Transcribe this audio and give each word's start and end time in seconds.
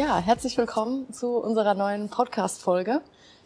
Ja, 0.00 0.16
herzlich 0.16 0.56
willkommen 0.56 1.12
zu 1.12 1.36
unserer 1.36 1.74
neuen 1.74 2.08
Podcast-Folge. 2.08 3.02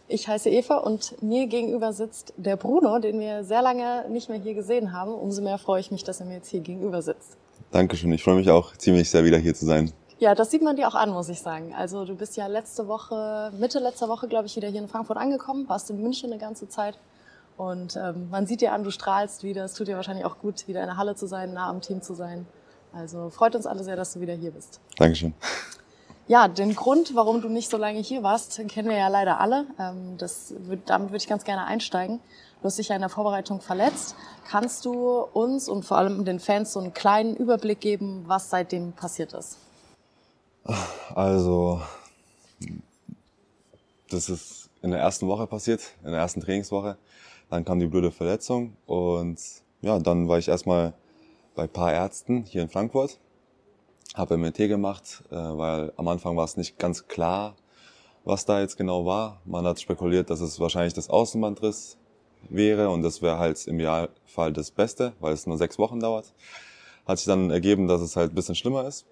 Ich 0.07 0.29
heiße 0.29 0.49
Eva 0.49 0.77
und 0.77 1.21
mir 1.21 1.47
gegenüber 1.47 1.91
sitzt 1.91 2.33
der 2.37 2.55
Bruno, 2.55 2.99
den 2.99 3.19
wir 3.19 3.43
sehr 3.43 3.61
lange 3.61 4.07
nicht 4.07 4.29
mehr 4.29 4.39
hier 4.39 4.53
gesehen 4.53 4.93
haben. 4.93 5.13
Umso 5.13 5.41
mehr 5.41 5.57
freue 5.57 5.81
ich 5.81 5.91
mich, 5.91 6.05
dass 6.05 6.21
er 6.21 6.27
mir 6.27 6.35
jetzt 6.35 6.47
hier 6.47 6.61
gegenüber 6.61 7.01
sitzt. 7.01 7.35
Dankeschön, 7.71 8.09
ich 8.13 8.23
freue 8.23 8.35
mich 8.35 8.49
auch 8.49 8.73
ziemlich 8.77 9.11
sehr 9.11 9.25
wieder 9.25 9.37
hier 9.37 9.53
zu 9.53 9.65
sein. 9.65 9.91
Ja, 10.17 10.33
das 10.33 10.49
sieht 10.49 10.61
man 10.61 10.77
dir 10.77 10.87
auch 10.87 10.95
an, 10.95 11.09
muss 11.09 11.27
ich 11.27 11.41
sagen. 11.41 11.75
Also 11.77 12.05
du 12.05 12.15
bist 12.15 12.37
ja 12.37 12.47
letzte 12.47 12.87
Woche, 12.87 13.51
Mitte 13.59 13.79
letzter 13.79 14.07
Woche, 14.07 14.29
glaube 14.29 14.45
ich, 14.45 14.55
wieder 14.55 14.69
hier 14.69 14.79
in 14.79 14.87
Frankfurt 14.87 15.17
angekommen, 15.17 15.67
warst 15.67 15.89
in 15.89 16.01
München 16.01 16.31
eine 16.31 16.39
ganze 16.39 16.69
Zeit. 16.69 16.97
Und 17.57 17.97
ähm, 17.97 18.29
man 18.29 18.47
sieht 18.47 18.61
dir 18.61 18.71
an, 18.71 18.85
du 18.85 18.91
strahlst 18.91 19.43
wieder. 19.43 19.65
Es 19.65 19.73
tut 19.73 19.89
dir 19.89 19.97
wahrscheinlich 19.97 20.23
auch 20.23 20.39
gut, 20.39 20.69
wieder 20.69 20.79
in 20.79 20.87
der 20.87 20.95
Halle 20.95 21.15
zu 21.15 21.27
sein, 21.27 21.51
nah 21.51 21.67
am 21.67 21.81
Team 21.81 22.01
zu 22.01 22.13
sein. 22.13 22.47
Also 22.93 23.29
freut 23.29 23.57
uns 23.57 23.65
alle 23.65 23.83
sehr, 23.83 23.97
dass 23.97 24.13
du 24.13 24.21
wieder 24.21 24.35
hier 24.35 24.51
bist. 24.51 24.79
Dankeschön. 24.97 25.33
Ja, 26.27 26.47
den 26.47 26.73
Grund, 26.73 27.13
warum 27.13 27.41
du 27.41 27.49
nicht 27.49 27.69
so 27.69 27.77
lange 27.77 27.99
hier 27.99 28.23
warst, 28.23 28.59
kennen 28.67 28.89
wir 28.89 28.97
ja 28.97 29.09
leider 29.09 29.39
alle. 29.39 29.67
Ähm, 29.79 30.17
das, 30.17 30.55
damit 30.85 31.09
würde 31.09 31.17
ich 31.17 31.27
ganz 31.27 31.43
gerne 31.43 31.65
einsteigen. 31.65 32.19
Du 32.61 32.65
hast 32.65 32.79
dich 32.79 32.87
ja 32.87 32.95
in 32.95 33.01
der 33.01 33.09
Vorbereitung 33.09 33.61
verletzt. 33.61 34.15
Kannst 34.47 34.85
du 34.85 35.19
uns 35.19 35.69
und 35.69 35.85
vor 35.85 35.97
allem 35.97 36.25
den 36.25 36.39
Fans 36.39 36.73
so 36.73 36.79
einen 36.79 36.95
kleinen 36.95 37.35
Überblick 37.35 37.79
geben, 37.79 38.23
was 38.25 38.49
seitdem 38.49 38.93
passiert 38.93 39.33
ist? 39.33 39.57
Also, 41.13 41.79
das 44.09 44.29
ist 44.29 44.71
in 44.81 44.89
der 44.89 44.99
ersten 44.99 45.27
Woche 45.27 45.45
passiert, 45.45 45.81
in 46.03 46.09
der 46.09 46.21
ersten 46.21 46.41
Trainingswoche. 46.41 46.97
Dann 47.51 47.65
kam 47.65 47.79
die 47.79 47.85
blöde 47.85 48.09
Verletzung 48.09 48.75
und 48.87 49.39
ja, 49.81 49.99
dann 49.99 50.27
war 50.27 50.39
ich 50.39 50.47
erstmal 50.47 50.93
bei 51.53 51.67
paar 51.67 51.93
Ärzten 51.93 52.45
hier 52.45 52.63
in 52.63 52.69
Frankfurt 52.69 53.19
habe 54.15 54.37
MRT 54.37 54.57
gemacht, 54.67 55.23
äh, 55.29 55.35
weil 55.35 55.93
am 55.97 56.07
Anfang 56.07 56.35
war 56.37 56.45
es 56.45 56.57
nicht 56.57 56.79
ganz 56.79 57.07
klar, 57.07 57.55
was 58.23 58.45
da 58.45 58.61
jetzt 58.61 58.77
genau 58.77 59.05
war. 59.05 59.41
Man 59.45 59.65
hat 59.65 59.79
spekuliert, 59.79 60.29
dass 60.29 60.41
es 60.41 60.59
wahrscheinlich 60.59 60.93
das 60.93 61.09
Außenbandriss 61.09 61.97
wäre 62.49 62.89
und 62.89 63.01
das 63.01 63.21
wäre 63.21 63.37
halt 63.37 63.65
im 63.67 63.79
Idealfall 63.79 64.53
das 64.53 64.71
Beste, 64.71 65.13
weil 65.19 65.33
es 65.33 65.45
nur 65.47 65.57
sechs 65.57 65.77
Wochen 65.77 65.99
dauert. 65.99 66.33
Hat 67.05 67.19
sich 67.19 67.27
dann 67.27 67.51
ergeben, 67.51 67.87
dass 67.87 68.01
es 68.01 68.15
halt 68.15 68.31
ein 68.31 68.35
bisschen 68.35 68.55
schlimmer 68.55 68.85
ist. 68.85 69.05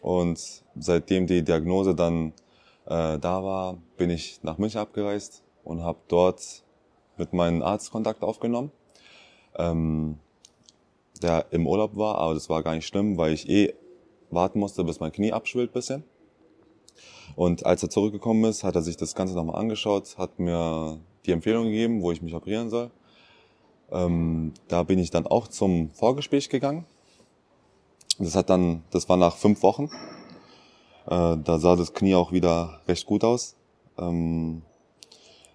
Und 0.00 0.62
seitdem 0.78 1.26
die 1.26 1.42
Diagnose 1.42 1.94
dann 1.94 2.32
äh, 2.86 3.18
da 3.18 3.44
war, 3.44 3.78
bin 3.96 4.10
ich 4.10 4.42
nach 4.42 4.58
München 4.58 4.80
abgereist 4.80 5.42
und 5.64 5.82
habe 5.82 5.98
dort 6.08 6.64
mit 7.16 7.32
meinem 7.32 7.62
Arzt 7.62 7.90
Kontakt 7.90 8.22
aufgenommen, 8.22 8.72
ähm, 9.56 10.18
der 11.22 11.46
im 11.50 11.66
Urlaub 11.66 11.96
war, 11.96 12.16
aber 12.16 12.34
das 12.34 12.48
war 12.48 12.62
gar 12.62 12.74
nicht 12.74 12.86
schlimm, 12.86 13.18
weil 13.18 13.32
ich 13.32 13.48
eh 13.48 13.74
warten 14.30 14.58
musste, 14.58 14.84
bis 14.84 15.00
mein 15.00 15.12
Knie 15.12 15.32
abschwillt 15.32 15.72
bisschen. 15.72 16.04
Und 17.36 17.64
als 17.64 17.82
er 17.82 17.90
zurückgekommen 17.90 18.44
ist, 18.44 18.64
hat 18.64 18.74
er 18.74 18.82
sich 18.82 18.96
das 18.96 19.14
Ganze 19.14 19.34
nochmal 19.34 19.56
angeschaut, 19.56 20.18
hat 20.18 20.38
mir 20.38 20.98
die 21.26 21.32
Empfehlung 21.32 21.64
gegeben, 21.64 22.02
wo 22.02 22.12
ich 22.12 22.22
mich 22.22 22.34
operieren 22.34 22.70
soll. 22.70 22.90
Ähm, 23.90 24.52
da 24.68 24.82
bin 24.82 24.98
ich 24.98 25.10
dann 25.10 25.26
auch 25.26 25.48
zum 25.48 25.90
Vorgespräch 25.90 26.48
gegangen. 26.48 26.84
Das 28.18 28.34
hat 28.34 28.50
dann, 28.50 28.82
das 28.90 29.08
war 29.08 29.16
nach 29.16 29.36
fünf 29.36 29.62
Wochen. 29.62 29.90
Äh, 31.06 31.36
da 31.38 31.58
sah 31.58 31.76
das 31.76 31.92
Knie 31.94 32.14
auch 32.14 32.32
wieder 32.32 32.80
recht 32.86 33.06
gut 33.06 33.24
aus. 33.24 33.56
Ähm, 33.98 34.62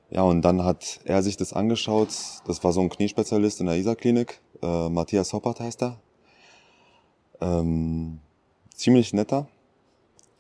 ja, 0.09 0.21
und 0.23 0.41
dann 0.41 0.63
hat 0.63 0.99
er 1.05 1.23
sich 1.23 1.37
das 1.37 1.53
angeschaut. 1.53 2.09
Das 2.45 2.63
war 2.63 2.71
so 2.73 2.81
ein 2.81 2.89
Kniespezialist 2.89 3.59
in 3.59 3.67
der 3.67 3.75
ISA-Klinik. 3.75 4.41
Äh, 4.61 4.89
Matthias 4.89 5.33
Hoppert 5.33 5.59
heißt 5.59 5.83
er. 5.83 5.99
Ähm, 7.41 8.19
ziemlich 8.75 9.13
netter. 9.13 9.47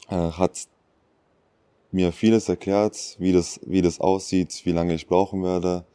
Er 0.07 0.37
hat 0.37 0.67
mir 1.91 2.11
vieles 2.11 2.49
erklärt, 2.49 3.15
wie 3.19 3.31
das, 3.31 3.59
wie 3.65 3.81
das 3.81 3.99
aussieht, 3.99 4.61
wie 4.65 4.71
lange 4.71 4.93
ich 4.93 5.07
brauchen 5.07 5.43
werde, 5.43 5.85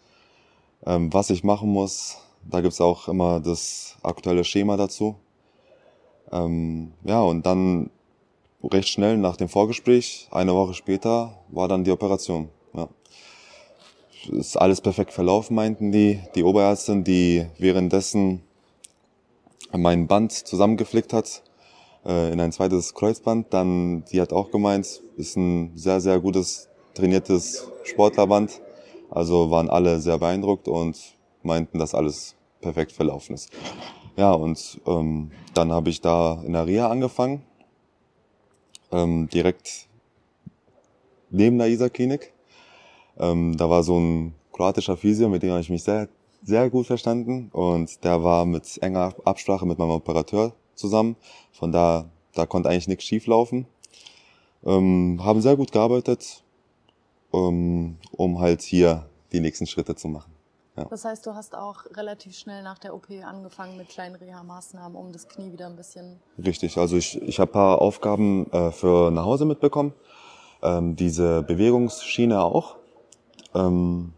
ähm, 0.87 1.13
was 1.13 1.31
ich 1.31 1.45
machen 1.45 1.71
muss. 1.71 2.19
Da 2.51 2.61
gibt's 2.63 2.81
auch 2.81 3.07
immer 3.09 3.41
das 3.41 3.97
aktuelle 4.03 4.45
Schema 4.45 4.77
dazu. 4.77 5.17
Ähm, 6.33 6.93
ja, 7.05 7.21
und 7.21 7.45
dann 7.45 7.91
recht 8.63 8.89
schnell 8.89 9.19
nach 9.19 9.37
dem 9.37 9.49
Vorgespräch, 9.49 10.29
eine 10.31 10.55
Woche 10.55 10.75
später, 10.75 11.39
war 11.49 11.69
dann 11.69 11.85
die 11.85 11.91
Operation. 11.91 12.49
Ja. 12.73 12.89
Ist 14.33 14.57
alles 14.57 14.81
perfekt 14.81 15.13
verlaufen, 15.13 15.55
meinten 15.55 15.93
die. 15.93 16.21
Die 16.35 16.45
Oberärztin, 16.45 17.05
die 17.05 17.47
währenddessen 17.59 18.43
mein 19.73 20.07
Band 20.07 20.33
zusammengeflickt 20.33 21.13
hat, 21.13 21.43
äh, 22.05 22.33
in 22.33 22.41
ein 22.41 22.53
zweites 22.53 22.95
Kreuzband. 22.95 23.53
Dann, 23.53 24.05
die 24.13 24.21
hat 24.21 24.33
auch 24.33 24.51
gemeint, 24.51 25.03
ist 25.17 25.37
ein 25.37 25.73
sehr, 25.77 26.01
sehr 26.01 26.21
gutes 26.21 26.69
trainiertes 26.95 27.69
Sportlerband. 27.85 28.61
Also 29.11 29.51
waren 29.51 29.69
alle 29.69 30.01
sehr 30.01 30.19
beeindruckt 30.19 30.69
und 30.69 30.97
meinten, 31.43 31.79
dass 31.79 31.95
alles 31.95 32.37
perfekt 32.61 32.93
verlaufen 32.93 33.35
ist. 33.35 33.51
Ja, 34.17 34.33
und 34.33 34.81
ähm, 34.87 35.31
dann 35.55 35.73
habe 35.73 35.91
ich 35.91 36.01
da 36.01 36.43
in 36.45 36.53
der 36.53 36.67
Reha 36.67 36.89
angefangen, 36.89 37.43
ähm, 38.93 39.29
direkt 39.29 39.89
neben 41.31 41.59
der 41.59 41.69
Isar-Klinik. 41.69 42.33
Ähm, 43.19 43.57
da 43.57 43.71
war 43.71 43.83
so 43.83 43.99
ein 43.99 44.35
kroatischer 44.53 44.97
Physio, 44.97 45.29
mit 45.29 45.43
dem 45.43 45.51
habe 45.51 45.61
ich 45.61 45.71
mich 45.71 45.83
sehr, 45.83 46.09
sehr 46.43 46.71
gut 46.71 46.87
verstanden 46.87 47.51
und 47.53 48.03
der 48.05 48.23
war 48.23 48.45
mit 48.45 48.79
enger 48.83 49.15
Absprache 49.25 49.67
mit 49.67 49.79
meinem 49.79 49.91
Operateur 49.91 50.53
zusammen. 50.81 51.17
Von 51.53 51.71
da, 51.71 52.07
da 52.35 52.47
konnte 52.47 52.69
eigentlich 52.69 52.89
nichts 52.89 53.05
schief 53.05 53.27
laufen. 53.27 53.67
Ähm, 54.65 55.21
haben 55.23 55.41
sehr 55.41 55.57
gut 55.57 55.73
gearbeitet, 55.73 56.43
ähm, 57.33 57.97
um 58.11 58.41
halt 58.41 58.63
hier 58.63 59.07
die 59.33 59.41
nächsten 59.41 59.67
Schritte 59.67 59.95
zu 59.95 60.09
machen. 60.09 60.33
Ja. 60.77 60.85
Das 60.85 61.05
heißt, 61.05 61.27
du 61.27 61.35
hast 61.35 61.55
auch 61.55 61.85
relativ 61.95 62.37
schnell 62.37 62.63
nach 62.63 62.79
der 62.79 62.95
OP 62.95 63.09
angefangen 63.25 63.77
mit 63.77 63.89
kleinen 63.89 64.15
Reha-Maßnahmen, 64.15 64.97
um 64.97 65.13
das 65.13 65.29
Knie 65.29 65.53
wieder 65.53 65.67
ein 65.67 65.77
bisschen. 65.77 66.21
Richtig, 66.43 66.79
also 66.79 66.97
ich, 66.97 67.21
ich 67.23 67.39
habe 67.41 67.53
paar 67.53 67.81
Aufgaben 67.81 68.51
äh, 68.53 68.71
für 68.71 69.11
nach 69.11 69.25
Hause 69.25 69.45
mitbekommen. 69.45 69.93
Ähm, 70.63 70.97
diese 70.97 71.43
Bewegungsschiene 71.43 72.43
auch. 72.43 72.77
Ähm, 73.55 74.13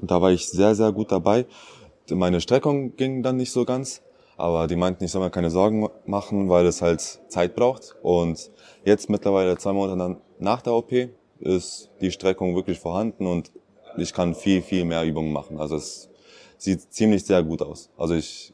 da 0.00 0.20
war 0.20 0.32
ich 0.32 0.48
sehr, 0.48 0.74
sehr 0.74 0.92
gut 0.92 1.12
dabei. 1.12 1.46
Meine 2.10 2.40
Streckung 2.40 2.96
ging 2.96 3.22
dann 3.22 3.36
nicht 3.36 3.52
so 3.52 3.64
ganz. 3.64 4.02
Aber 4.36 4.66
die 4.66 4.76
meinten, 4.76 5.04
ich 5.04 5.10
soll 5.10 5.22
mir 5.22 5.30
keine 5.30 5.50
Sorgen 5.50 5.88
machen, 6.06 6.48
weil 6.48 6.66
es 6.66 6.82
halt 6.82 7.00
Zeit 7.28 7.54
braucht. 7.54 7.96
Und 8.02 8.50
jetzt 8.84 9.08
mittlerweile 9.08 9.56
zwei 9.58 9.72
Monate 9.72 10.20
nach 10.38 10.62
der 10.62 10.74
OP 10.74 10.92
ist 11.40 11.90
die 12.00 12.10
Streckung 12.10 12.54
wirklich 12.56 12.80
vorhanden 12.80 13.26
und 13.26 13.52
ich 13.96 14.12
kann 14.12 14.34
viel, 14.34 14.62
viel 14.62 14.84
mehr 14.84 15.04
Übungen 15.04 15.32
machen. 15.32 15.60
Also 15.60 15.76
es 15.76 16.08
sieht 16.58 16.92
ziemlich 16.92 17.24
sehr 17.24 17.42
gut 17.42 17.62
aus. 17.62 17.90
Also 17.96 18.14
ich 18.14 18.52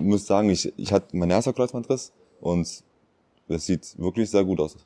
muss 0.00 0.26
sagen, 0.26 0.50
ich, 0.50 0.72
ich 0.78 0.92
hatte 0.92 1.16
mein 1.16 1.30
erster 1.30 1.52
Kreuzbandriss 1.52 2.12
und 2.40 2.82
es 3.48 3.66
sieht 3.66 3.98
wirklich 3.98 4.30
sehr 4.30 4.44
gut 4.44 4.60
aus. 4.60 4.76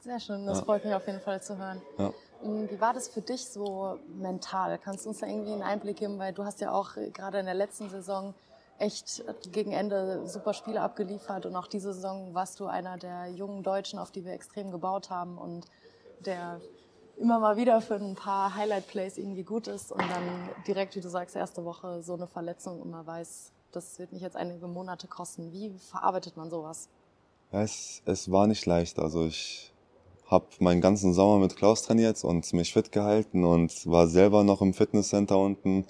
Sehr 0.00 0.20
schön, 0.20 0.46
das 0.46 0.58
ja. 0.58 0.64
freut 0.64 0.84
mich 0.84 0.94
auf 0.94 1.06
jeden 1.06 1.20
Fall 1.20 1.42
zu 1.42 1.58
hören. 1.58 1.82
Ja. 1.98 2.12
Hm, 2.42 2.70
wie 2.70 2.80
war 2.80 2.94
das 2.94 3.08
für 3.08 3.20
dich 3.20 3.44
so 3.44 3.98
mental? 4.20 4.78
Kannst 4.78 5.04
du 5.04 5.08
uns 5.08 5.18
da 5.18 5.26
irgendwie 5.26 5.52
einen 5.52 5.62
Einblick 5.62 5.96
geben? 5.96 6.18
Weil 6.18 6.32
du 6.32 6.44
hast 6.44 6.60
ja 6.60 6.72
auch 6.72 6.90
gerade 7.12 7.40
in 7.40 7.46
der 7.46 7.54
letzten 7.54 7.90
Saison 7.90 8.32
echt 8.78 9.24
gegen 9.52 9.72
Ende 9.72 10.26
super 10.26 10.52
Spiele 10.52 10.80
abgeliefert 10.80 11.46
und 11.46 11.56
auch 11.56 11.66
diese 11.66 11.92
Saison 11.92 12.34
warst 12.34 12.60
du 12.60 12.66
einer 12.66 12.96
der 12.98 13.28
jungen 13.28 13.62
Deutschen, 13.62 13.98
auf 13.98 14.10
die 14.10 14.24
wir 14.24 14.32
extrem 14.32 14.70
gebaut 14.70 15.10
haben 15.10 15.38
und 15.38 15.66
der 16.20 16.60
immer 17.18 17.38
mal 17.38 17.56
wieder 17.56 17.80
für 17.80 17.94
ein 17.94 18.14
paar 18.14 18.54
Highlight-Plays 18.54 19.16
irgendwie 19.16 19.42
gut 19.42 19.68
ist 19.68 19.90
und 19.90 20.02
dann 20.02 20.50
direkt, 20.66 20.96
wie 20.96 21.00
du 21.00 21.08
sagst, 21.08 21.34
erste 21.36 21.64
Woche 21.64 22.02
so 22.02 22.14
eine 22.14 22.26
Verletzung 22.26 22.80
und 22.80 22.90
man 22.90 23.06
weiß, 23.06 23.52
das 23.72 23.98
wird 23.98 24.12
mich 24.12 24.22
jetzt 24.22 24.36
einige 24.36 24.68
Monate 24.68 25.06
kosten. 25.06 25.52
Wie 25.52 25.70
verarbeitet 25.78 26.36
man 26.36 26.50
sowas? 26.50 26.88
Es, 27.50 28.02
es 28.04 28.30
war 28.30 28.46
nicht 28.46 28.66
leicht. 28.66 28.98
Also 28.98 29.26
ich 29.26 29.72
habe 30.26 30.46
meinen 30.58 30.80
ganzen 30.80 31.14
Sommer 31.14 31.38
mit 31.38 31.56
Klaus 31.56 31.82
trainiert 31.82 32.22
und 32.24 32.52
mich 32.52 32.72
fit 32.72 32.92
gehalten 32.92 33.44
und 33.44 33.86
war 33.86 34.08
selber 34.08 34.44
noch 34.44 34.60
im 34.60 34.74
Fitnesscenter 34.74 35.38
unten. 35.38 35.86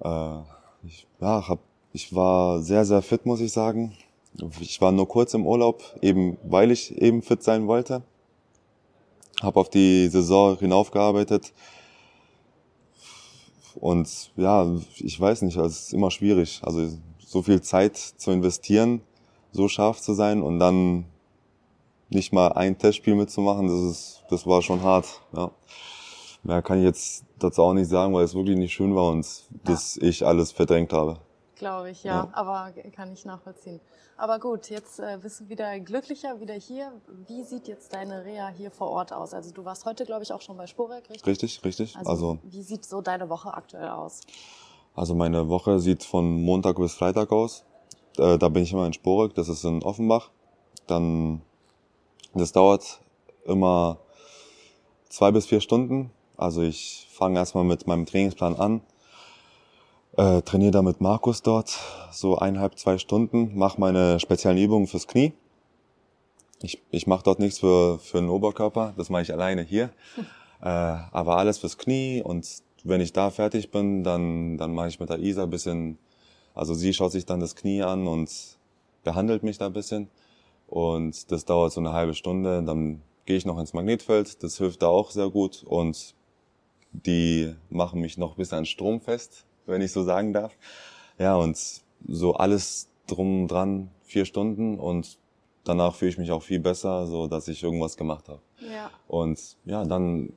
Äh, 0.00 0.38
ich, 0.84 1.06
ja, 1.20 1.48
hab, 1.48 1.58
ich 1.92 2.14
war 2.14 2.60
sehr, 2.60 2.84
sehr 2.84 3.02
fit, 3.02 3.26
muss 3.26 3.40
ich 3.40 3.52
sagen. 3.52 3.96
Ich 4.60 4.80
war 4.80 4.92
nur 4.92 5.08
kurz 5.08 5.34
im 5.34 5.46
Urlaub, 5.46 5.82
eben 6.02 6.38
weil 6.42 6.70
ich 6.70 6.96
eben 6.96 7.22
fit 7.22 7.42
sein 7.42 7.66
wollte. 7.66 8.02
Habe 9.42 9.60
auf 9.60 9.70
die 9.70 10.08
Saison 10.08 10.58
hinaufgearbeitet. 10.58 11.52
Und 13.74 14.30
ja, 14.36 14.70
ich 14.96 15.18
weiß 15.18 15.42
nicht, 15.42 15.56
es 15.56 15.86
ist 15.86 15.92
immer 15.92 16.10
schwierig. 16.10 16.60
Also 16.62 16.90
so 17.18 17.42
viel 17.42 17.60
Zeit 17.60 17.96
zu 17.96 18.30
investieren, 18.30 19.00
so 19.52 19.68
scharf 19.68 20.00
zu 20.00 20.14
sein 20.14 20.42
und 20.42 20.58
dann 20.58 21.04
nicht 22.08 22.32
mal 22.32 22.52
ein 22.52 22.76
Testspiel 22.76 23.14
mitzumachen, 23.14 23.68
das 23.68 23.80
ist, 23.80 24.22
das 24.30 24.46
war 24.46 24.62
schon 24.62 24.82
hart. 24.82 25.06
Ja. 25.32 25.50
Mehr 26.42 26.62
kann 26.62 26.78
ich 26.78 26.84
jetzt 26.84 27.24
dazu 27.38 27.62
auch 27.62 27.74
nicht 27.74 27.88
sagen, 27.88 28.14
weil 28.14 28.24
es 28.24 28.34
wirklich 28.34 28.56
nicht 28.56 28.72
schön 28.72 28.94
war 28.94 29.10
und 29.10 29.26
ja. 29.26 29.56
dass 29.64 29.96
ich 29.96 30.24
alles 30.26 30.52
verdrängt 30.52 30.92
habe. 30.92 31.18
Glaube 31.56 31.90
ich, 31.90 32.04
ja. 32.04 32.24
ja. 32.24 32.28
Aber 32.32 32.72
kann 32.96 33.12
ich 33.12 33.26
nachvollziehen. 33.26 33.80
Aber 34.16 34.38
gut, 34.38 34.70
jetzt 34.70 34.98
äh, 34.98 35.18
bist 35.20 35.40
du 35.40 35.48
wieder 35.48 35.78
glücklicher, 35.80 36.40
wieder 36.40 36.54
hier. 36.54 36.92
Wie 37.26 37.42
sieht 37.42 37.68
jetzt 37.68 37.92
deine 37.92 38.24
Reha 38.24 38.48
hier 38.48 38.70
vor 38.70 38.88
Ort 38.90 39.12
aus? 39.12 39.34
Also 39.34 39.50
du 39.52 39.64
warst 39.64 39.84
heute, 39.84 40.04
glaube 40.04 40.22
ich, 40.22 40.32
auch 40.32 40.40
schon 40.40 40.56
bei 40.56 40.66
Sporek, 40.66 41.08
richtig? 41.10 41.26
Richtig, 41.26 41.64
richtig. 41.64 41.96
Also, 41.96 42.10
also 42.10 42.38
wie 42.44 42.62
sieht 42.62 42.84
so 42.86 43.02
deine 43.02 43.28
Woche 43.28 43.52
aktuell 43.52 43.88
aus? 43.88 44.22
Also 44.94 45.14
meine 45.14 45.48
Woche 45.48 45.78
sieht 45.80 46.02
von 46.04 46.42
Montag 46.42 46.76
bis 46.76 46.94
Freitag 46.94 47.30
aus. 47.32 47.64
Äh, 48.18 48.38
da 48.38 48.48
bin 48.48 48.62
ich 48.62 48.72
immer 48.72 48.86
in 48.86 48.92
Sporek, 48.92 49.34
das 49.34 49.48
ist 49.48 49.64
in 49.64 49.82
Offenbach. 49.82 50.30
Dann, 50.86 51.42
das 52.34 52.52
dauert 52.52 53.00
immer 53.44 53.98
zwei 55.08 55.30
bis 55.30 55.46
vier 55.46 55.60
Stunden. 55.60 56.10
Also 56.40 56.62
ich 56.62 57.06
fange 57.10 57.38
erstmal 57.38 57.64
mit 57.64 57.86
meinem 57.86 58.06
Trainingsplan 58.06 58.56
an 58.56 58.80
äh, 60.16 60.42
trainiere 60.42 60.72
da 60.72 60.82
mit 60.82 61.00
Markus 61.00 61.42
dort 61.42 61.78
so 62.12 62.36
eineinhalb, 62.36 62.78
zwei 62.78 62.98
Stunden, 62.98 63.56
mache 63.56 63.80
meine 63.80 64.20
speziellen 64.20 64.58
Übungen 64.58 64.86
fürs 64.86 65.06
Knie. 65.06 65.32
Ich, 66.62 66.82
ich 66.90 67.06
mache 67.06 67.22
dort 67.24 67.38
nichts 67.38 67.60
für, 67.60 67.98
für 67.98 68.18
den 68.18 68.28
Oberkörper, 68.28 68.92
das 68.96 69.08
mache 69.08 69.22
ich 69.22 69.32
alleine 69.32 69.62
hier. 69.62 69.90
äh, 70.60 70.66
aber 70.66 71.36
alles 71.38 71.58
fürs 71.58 71.78
Knie 71.78 72.22
und 72.22 72.46
wenn 72.84 73.00
ich 73.00 73.12
da 73.12 73.30
fertig 73.30 73.70
bin, 73.70 74.04
dann, 74.04 74.58
dann 74.58 74.74
mache 74.74 74.88
ich 74.88 75.00
mit 75.00 75.10
der 75.10 75.18
Isa 75.18 75.44
ein 75.44 75.50
bisschen, 75.50 75.98
also 76.54 76.74
sie 76.74 76.92
schaut 76.92 77.12
sich 77.12 77.26
dann 77.26 77.40
das 77.40 77.54
Knie 77.54 77.82
an 77.82 78.06
und 78.06 78.30
behandelt 79.04 79.42
mich 79.42 79.58
da 79.58 79.66
ein 79.66 79.72
bisschen. 79.72 80.08
Und 80.66 81.30
das 81.32 81.44
dauert 81.44 81.72
so 81.72 81.80
eine 81.80 81.92
halbe 81.92 82.14
Stunde. 82.14 82.62
Dann 82.62 83.02
gehe 83.26 83.36
ich 83.36 83.44
noch 83.44 83.58
ins 83.58 83.74
Magnetfeld, 83.74 84.42
das 84.42 84.56
hilft 84.58 84.82
da 84.82 84.88
auch 84.88 85.10
sehr 85.10 85.28
gut. 85.28 85.62
Und 85.64 86.14
die 86.92 87.54
machen 87.68 88.00
mich 88.00 88.18
noch 88.18 88.32
ein 88.32 88.36
bisschen 88.36 88.58
an 88.58 88.66
Strom 88.66 89.00
fest 89.00 89.44
wenn 89.70 89.80
ich 89.80 89.92
so 89.92 90.02
sagen 90.02 90.32
darf. 90.32 90.52
Ja, 91.18 91.36
und 91.36 91.58
so 92.06 92.34
alles 92.34 92.88
drum 93.06 93.48
dran, 93.48 93.90
vier 94.02 94.24
Stunden 94.24 94.78
und 94.78 95.18
danach 95.64 95.94
fühle 95.94 96.10
ich 96.10 96.18
mich 96.18 96.30
auch 96.30 96.42
viel 96.42 96.60
besser, 96.60 97.06
so 97.06 97.26
dass 97.26 97.48
ich 97.48 97.62
irgendwas 97.62 97.96
gemacht 97.96 98.28
habe. 98.28 98.40
Ja. 98.60 98.90
Und 99.08 99.56
ja, 99.64 99.84
dann 99.84 100.32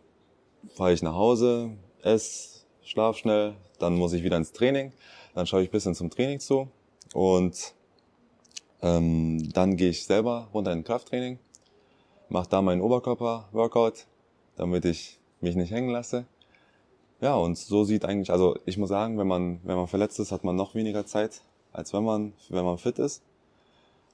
fahre 0.75 0.94
ich 0.94 1.01
nach 1.01 1.15
Hause, 1.15 1.71
esse, 2.01 2.65
schlaf 2.83 3.17
schnell, 3.17 3.56
dann 3.79 3.95
muss 3.95 4.13
ich 4.13 4.23
wieder 4.23 4.38
ins 4.38 4.51
Training, 4.51 4.94
dann 5.33 5.47
schaue 5.47 5.63
ich 5.63 5.71
bisschen 5.71 5.95
zum 5.95 6.09
Training 6.09 6.39
zu 6.39 6.67
und 7.13 7.73
ähm, 8.81 9.51
dann 9.53 9.77
gehe 9.77 9.89
ich 9.89 10.06
selber 10.06 10.49
runter 10.53 10.73
in 10.73 10.83
Krafttraining, 10.83 11.39
mache 12.29 12.49
da 12.49 12.61
meinen 12.61 12.81
Oberkörper-Workout, 12.81 14.06
damit 14.56 14.85
ich 14.85 15.19
mich 15.39 15.56
nicht 15.56 15.71
hängen 15.71 15.89
lasse. 15.89 16.25
Ja, 17.23 17.35
und 17.35 17.57
so 17.57 17.85
sieht 17.85 18.03
eigentlich, 18.03 18.31
also 18.31 18.57
ich 18.65 18.77
muss 18.77 18.89
sagen, 18.89 19.17
wenn 19.17 19.27
man, 19.27 19.61
wenn 19.63 19.77
man 19.77 19.87
verletzt 19.87 20.19
ist, 20.19 20.33
hat 20.33 20.43
man 20.43 20.57
noch 20.57 20.75
weniger 20.75 21.05
Zeit, 21.05 21.41
als 21.71 21.93
wenn 21.93 22.03
man, 22.03 22.33
wenn 22.49 22.65
man 22.65 22.77
fit 22.77 22.99
ist. 22.99 23.23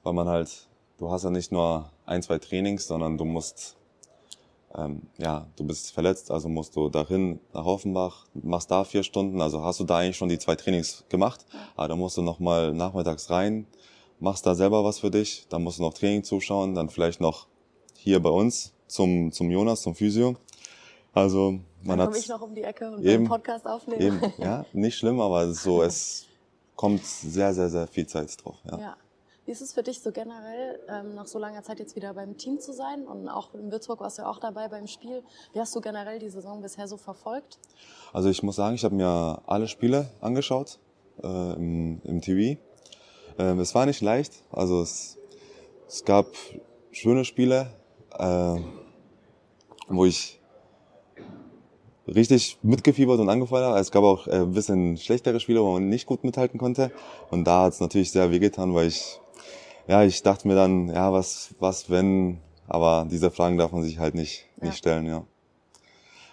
Weil 0.04 0.12
man 0.12 0.28
halt, 0.28 0.68
du 0.96 1.10
hast 1.10 1.24
ja 1.24 1.30
nicht 1.30 1.50
nur 1.50 1.90
ein, 2.06 2.22
zwei 2.22 2.38
Trainings, 2.38 2.86
sondern 2.86 3.18
du 3.18 3.24
musst, 3.24 3.76
ähm, 4.76 5.02
ja, 5.18 5.48
du 5.56 5.64
bist 5.64 5.90
verletzt, 5.90 6.30
also 6.30 6.48
musst 6.48 6.76
du 6.76 6.88
dahin 6.88 7.40
nach 7.52 7.66
Offenbach, 7.66 8.26
machst 8.32 8.70
da 8.70 8.84
vier 8.84 9.02
Stunden, 9.02 9.40
also 9.40 9.64
hast 9.64 9.80
du 9.80 9.84
da 9.84 9.98
eigentlich 9.98 10.16
schon 10.16 10.28
die 10.28 10.38
zwei 10.38 10.54
Trainings 10.54 11.02
gemacht, 11.08 11.44
aber 11.74 11.88
dann 11.88 11.98
musst 11.98 12.16
du 12.16 12.22
nochmal 12.22 12.72
nachmittags 12.72 13.28
rein, 13.28 13.66
machst 14.20 14.46
da 14.46 14.54
selber 14.54 14.84
was 14.84 15.00
für 15.00 15.10
dich, 15.10 15.46
dann 15.48 15.64
musst 15.64 15.80
du 15.80 15.82
noch 15.82 15.94
Training 15.94 16.22
zuschauen, 16.22 16.76
dann 16.76 16.88
vielleicht 16.88 17.20
noch 17.20 17.48
hier 17.96 18.22
bei 18.22 18.30
uns 18.30 18.72
zum, 18.86 19.32
zum 19.32 19.50
Jonas, 19.50 19.82
zum 19.82 19.96
Physio. 19.96 20.36
Also 21.12 21.58
man 21.82 21.98
Dann 21.98 22.08
komme 22.08 22.18
ich 22.18 22.28
noch 22.28 22.42
um 22.42 22.54
die 22.54 22.62
Ecke 22.62 22.90
und 22.90 23.00
eben, 23.00 23.10
einen 23.10 23.28
Podcast 23.28 23.66
aufnehmen. 23.66 24.00
Eben, 24.00 24.32
ja, 24.38 24.64
nicht 24.72 24.98
schlimm, 24.98 25.20
aber 25.20 25.52
so, 25.52 25.82
es 25.82 26.26
kommt 26.76 27.04
sehr, 27.04 27.54
sehr, 27.54 27.68
sehr 27.68 27.86
viel 27.86 28.06
Zeit 28.06 28.36
drauf. 28.42 28.56
Ja. 28.70 28.78
ja. 28.78 28.96
Wie 29.46 29.52
ist 29.52 29.62
es 29.62 29.72
für 29.72 29.82
dich 29.82 30.00
so 30.00 30.12
generell, 30.12 30.78
ähm, 30.88 31.14
nach 31.14 31.26
so 31.26 31.38
langer 31.38 31.62
Zeit 31.62 31.78
jetzt 31.78 31.96
wieder 31.96 32.14
beim 32.14 32.36
Team 32.36 32.60
zu 32.60 32.72
sein? 32.72 33.06
Und 33.06 33.28
auch 33.28 33.54
in 33.54 33.72
Würzburg 33.72 34.00
warst 34.00 34.18
du 34.18 34.22
ja 34.22 34.30
auch 34.30 34.38
dabei 34.38 34.68
beim 34.68 34.86
Spiel. 34.86 35.22
Wie 35.52 35.60
hast 35.60 35.74
du 35.74 35.80
generell 35.80 36.18
die 36.18 36.28
Saison 36.28 36.62
bisher 36.62 36.86
so 36.86 36.96
verfolgt? 36.96 37.58
Also 38.12 38.28
ich 38.28 38.42
muss 38.42 38.56
sagen, 38.56 38.74
ich 38.74 38.84
habe 38.84 38.94
mir 38.94 39.42
alle 39.46 39.66
Spiele 39.66 40.10
angeschaut 40.20 40.78
äh, 41.22 41.54
im, 41.54 42.00
im 42.04 42.20
TV. 42.20 42.60
Ähm, 43.38 43.58
es 43.60 43.74
war 43.74 43.86
nicht 43.86 44.00
leicht. 44.02 44.44
Also 44.52 44.82
es, 44.82 45.18
es 45.88 46.04
gab 46.04 46.26
schöne 46.92 47.24
Spiele, 47.24 47.72
äh, 48.18 48.56
wo 49.88 50.04
ich 50.04 50.39
richtig 52.14 52.58
mitgefiebert 52.62 53.20
und 53.20 53.28
angefeuert. 53.28 53.78
Es 53.80 53.90
gab 53.90 54.04
auch 54.04 54.26
äh, 54.26 54.40
ein 54.40 54.52
bisschen 54.52 54.96
schlechtere 54.96 55.40
Spiele, 55.40 55.62
wo 55.62 55.72
man 55.72 55.88
nicht 55.88 56.06
gut 56.06 56.24
mithalten 56.24 56.58
konnte. 56.58 56.90
Und 57.30 57.44
da 57.44 57.64
hat 57.64 57.74
es 57.74 57.80
natürlich 57.80 58.10
sehr 58.10 58.30
wehgetan, 58.30 58.74
weil 58.74 58.88
ich, 58.88 59.20
ja, 59.86 60.02
ich 60.02 60.22
dachte 60.22 60.48
mir 60.48 60.54
dann, 60.54 60.88
ja, 60.88 61.12
was, 61.12 61.54
was 61.58 61.90
wenn, 61.90 62.38
aber 62.66 63.06
diese 63.10 63.30
Fragen 63.30 63.58
darf 63.58 63.72
man 63.72 63.82
sich 63.82 63.98
halt 63.98 64.14
nicht, 64.14 64.46
ja. 64.60 64.68
nicht 64.68 64.78
stellen, 64.78 65.06
ja. 65.06 65.24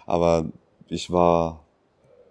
Aber 0.06 0.46
ich 0.88 1.10
war, 1.10 1.64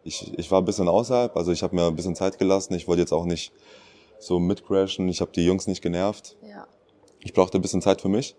ich, 0.03 0.37
ich 0.37 0.49
war 0.51 0.61
ein 0.61 0.65
bisschen 0.65 0.87
außerhalb, 0.87 1.35
also 1.35 1.51
ich 1.51 1.63
habe 1.63 1.75
mir 1.75 1.87
ein 1.87 1.95
bisschen 1.95 2.15
Zeit 2.15 2.39
gelassen. 2.39 2.73
Ich 2.73 2.87
wollte 2.87 3.01
jetzt 3.01 3.13
auch 3.13 3.25
nicht 3.25 3.51
so 4.19 4.39
mitcrashen. 4.39 5.07
Ich 5.09 5.21
habe 5.21 5.31
die 5.31 5.45
Jungs 5.45 5.67
nicht 5.67 5.81
genervt. 5.81 6.35
Ja. 6.41 6.67
Ich 7.19 7.33
brauchte 7.33 7.57
ein 7.57 7.61
bisschen 7.61 7.81
Zeit 7.81 8.01
für 8.01 8.09
mich. 8.09 8.35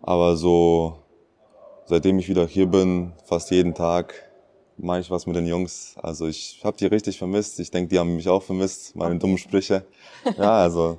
Aber 0.00 0.36
so, 0.36 0.98
seitdem 1.86 2.18
ich 2.18 2.28
wieder 2.28 2.46
hier 2.46 2.66
bin, 2.66 3.12
fast 3.24 3.50
jeden 3.50 3.74
Tag, 3.74 4.27
mache 4.78 5.00
ich 5.00 5.10
was 5.10 5.26
mit 5.26 5.36
den 5.36 5.46
Jungs. 5.46 5.94
Also 6.02 6.26
ich 6.26 6.60
habe 6.64 6.76
die 6.76 6.86
richtig 6.86 7.18
vermisst. 7.18 7.60
Ich 7.60 7.70
denke, 7.70 7.88
die 7.90 7.98
haben 7.98 8.16
mich 8.16 8.28
auch 8.28 8.42
vermisst, 8.42 8.96
meine 8.96 9.18
dummen 9.18 9.38
Sprüche. 9.38 9.84
Ja, 10.36 10.62
also 10.62 10.98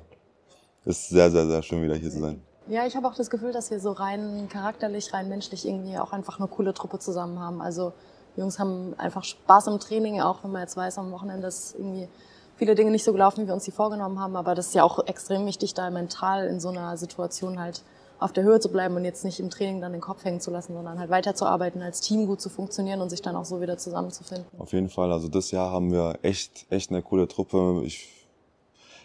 ist 0.84 1.10
sehr, 1.10 1.30
sehr, 1.30 1.46
sehr 1.46 1.62
schön, 1.62 1.82
wieder 1.82 1.94
hier 1.94 2.10
zu 2.10 2.20
sein. 2.20 2.42
Ja, 2.68 2.86
ich 2.86 2.96
habe 2.96 3.06
auch 3.06 3.14
das 3.14 3.30
Gefühl, 3.30 3.52
dass 3.52 3.70
wir 3.70 3.80
so 3.80 3.92
rein 3.92 4.48
charakterlich, 4.48 5.12
rein 5.12 5.28
menschlich 5.28 5.66
irgendwie 5.66 5.98
auch 5.98 6.12
einfach 6.12 6.38
eine 6.38 6.48
coole 6.48 6.72
Truppe 6.72 6.98
zusammen 6.98 7.38
haben. 7.38 7.60
Also 7.60 7.92
die 8.36 8.40
Jungs 8.40 8.58
haben 8.58 8.94
einfach 8.96 9.24
Spaß 9.24 9.66
im 9.68 9.78
Training, 9.78 10.20
auch 10.20 10.44
wenn 10.44 10.52
man 10.52 10.62
jetzt 10.62 10.76
weiß, 10.76 10.98
am 10.98 11.10
Wochenende 11.10 11.48
ist 11.48 11.74
irgendwie 11.74 12.08
viele 12.56 12.74
Dinge 12.74 12.90
nicht 12.90 13.04
so 13.04 13.12
gelaufen, 13.12 13.42
wie 13.42 13.46
wir 13.48 13.54
uns 13.54 13.64
die 13.64 13.72
vorgenommen 13.72 14.20
haben. 14.20 14.36
Aber 14.36 14.54
das 14.54 14.68
ist 14.68 14.74
ja 14.74 14.84
auch 14.84 15.06
extrem 15.06 15.46
wichtig, 15.46 15.74
da 15.74 15.90
mental 15.90 16.46
in 16.46 16.60
so 16.60 16.68
einer 16.68 16.96
Situation 16.96 17.58
halt 17.58 17.82
auf 18.20 18.32
der 18.32 18.44
Höhe 18.44 18.60
zu 18.60 18.70
bleiben 18.70 18.96
und 18.96 19.04
jetzt 19.04 19.24
nicht 19.24 19.40
im 19.40 19.50
Training 19.50 19.80
dann 19.80 19.92
den 19.92 20.00
Kopf 20.00 20.24
hängen 20.24 20.40
zu 20.40 20.50
lassen, 20.50 20.74
sondern 20.74 20.98
halt 20.98 21.10
weiterzuarbeiten, 21.10 21.80
als 21.80 22.00
Team 22.02 22.26
gut 22.26 22.40
zu 22.40 22.50
funktionieren 22.50 23.00
und 23.00 23.08
sich 23.08 23.22
dann 23.22 23.34
auch 23.34 23.46
so 23.46 23.60
wieder 23.60 23.78
zusammenzufinden. 23.78 24.44
Auf 24.58 24.72
jeden 24.72 24.90
Fall. 24.90 25.10
Also 25.10 25.28
das 25.28 25.50
Jahr 25.50 25.70
haben 25.70 25.90
wir 25.90 26.18
echt, 26.22 26.66
echt 26.70 26.90
eine 26.90 27.02
coole 27.02 27.26
Truppe. 27.28 27.82
Ich, 27.84 28.08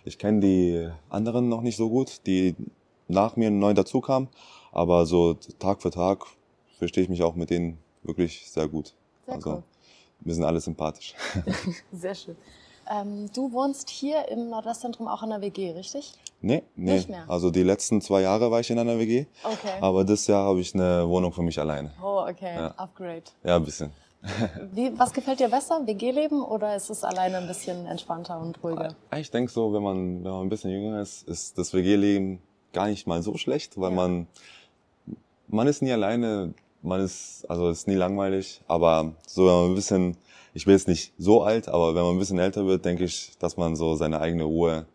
ich 0.03 0.19
kenne 0.19 0.41
die 0.41 0.89
anderen 1.10 1.48
noch 1.48 1.62
nicht 1.62 1.77
so 1.77 1.89
gut, 1.89 2.22
die 2.27 2.55
nach 3.07 3.38
mir 3.38 3.51
neu 3.51 3.74
dazukamen. 3.74 4.29
Aber 4.72 5.05
so 5.05 5.36
Tag 5.60 5.81
für 5.81 5.91
Tag 5.91 6.25
verstehe 6.77 7.03
ich 7.03 7.10
mich 7.10 7.24
auch 7.24 7.36
mit 7.36 7.50
denen 7.50 7.77
wirklich 8.03 8.51
sehr 8.51 8.67
gut. 8.67 8.93
Sehr 9.25 9.36
also 9.36 9.51
cool. 9.51 9.63
wir 10.19 10.34
sind 10.34 10.43
alle 10.43 10.60
sympathisch. 10.60 11.15
sehr 11.93 12.15
schön. 12.15 12.36
Ähm, 12.89 13.29
du 13.33 13.51
wohnst 13.51 13.89
hier 13.89 14.27
im 14.29 14.49
Nordwestzentrum 14.49 15.07
auch 15.07 15.23
in 15.23 15.29
der 15.29 15.41
WG, 15.41 15.71
richtig? 15.71 16.13
Nee, 16.41 16.63
nee. 16.75 16.93
Nicht 16.93 17.09
mehr. 17.09 17.25
Also 17.27 17.49
die 17.49 17.63
letzten 17.63 18.01
zwei 18.01 18.21
Jahre 18.21 18.51
war 18.51 18.59
ich 18.59 18.69
in 18.69 18.77
einer 18.77 18.99
WG. 18.99 19.25
Okay. 19.43 19.73
Aber 19.81 20.03
das 20.03 20.27
Jahr 20.27 20.45
habe 20.45 20.59
ich 20.59 20.75
eine 20.75 21.07
Wohnung 21.07 21.31
für 21.31 21.41
mich 21.41 21.59
alleine. 21.59 21.91
Oh, 22.01 22.25
okay. 22.27 22.55
Ja. 22.55 22.67
Upgrade. 22.77 23.23
Ja, 23.43 23.55
ein 23.55 23.65
bisschen. 23.65 23.91
Wie, 24.73 24.97
was 24.97 25.13
gefällt 25.13 25.39
dir 25.39 25.49
besser, 25.49 25.85
WG-Leben 25.85 26.41
oder 26.41 26.75
ist 26.75 26.89
es 26.89 27.03
alleine 27.03 27.37
ein 27.37 27.47
bisschen 27.47 27.85
entspannter 27.85 28.39
und 28.39 28.63
ruhiger? 28.63 28.95
Ich 29.15 29.31
denke 29.31 29.51
so, 29.51 29.73
wenn 29.73 29.83
man, 29.83 30.23
wenn 30.23 30.31
man 30.31 30.41
ein 30.41 30.49
bisschen 30.49 30.71
jünger 30.71 31.01
ist, 31.01 31.27
ist 31.27 31.57
das 31.57 31.73
WG-Leben 31.73 32.39
gar 32.73 32.87
nicht 32.87 33.07
mal 33.07 33.21
so 33.21 33.37
schlecht, 33.37 33.79
weil 33.79 33.91
ja. 33.91 33.95
man, 33.95 34.27
man 35.47 35.67
ist 35.67 35.81
nie 35.81 35.91
alleine, 35.91 36.53
man 36.81 37.01
ist, 37.01 37.45
also 37.49 37.69
ist 37.69 37.87
nie 37.87 37.95
langweilig, 37.95 38.61
aber 38.67 39.13
so, 39.27 39.45
wenn 39.45 39.53
man 39.53 39.71
ein 39.71 39.75
bisschen 39.75 40.17
ich 40.55 40.63
bin 40.63 40.74
jetzt 40.74 40.88
nicht 40.88 41.13
so 41.17 41.43
alt, 41.43 41.67
aber 41.67 41.93
wenn 41.93 42.03
man 42.03 42.15
ein 42.15 42.19
bisschen 42.19 42.39
älter 42.39 42.65
wird, 42.65 42.85
denke 42.85 43.03
ich, 43.03 43.38
dass 43.39 43.57
man 43.57 43.75
so 43.75 43.95
seine 43.95 44.21
eigene 44.21 44.45
Ruhe, 44.45 44.85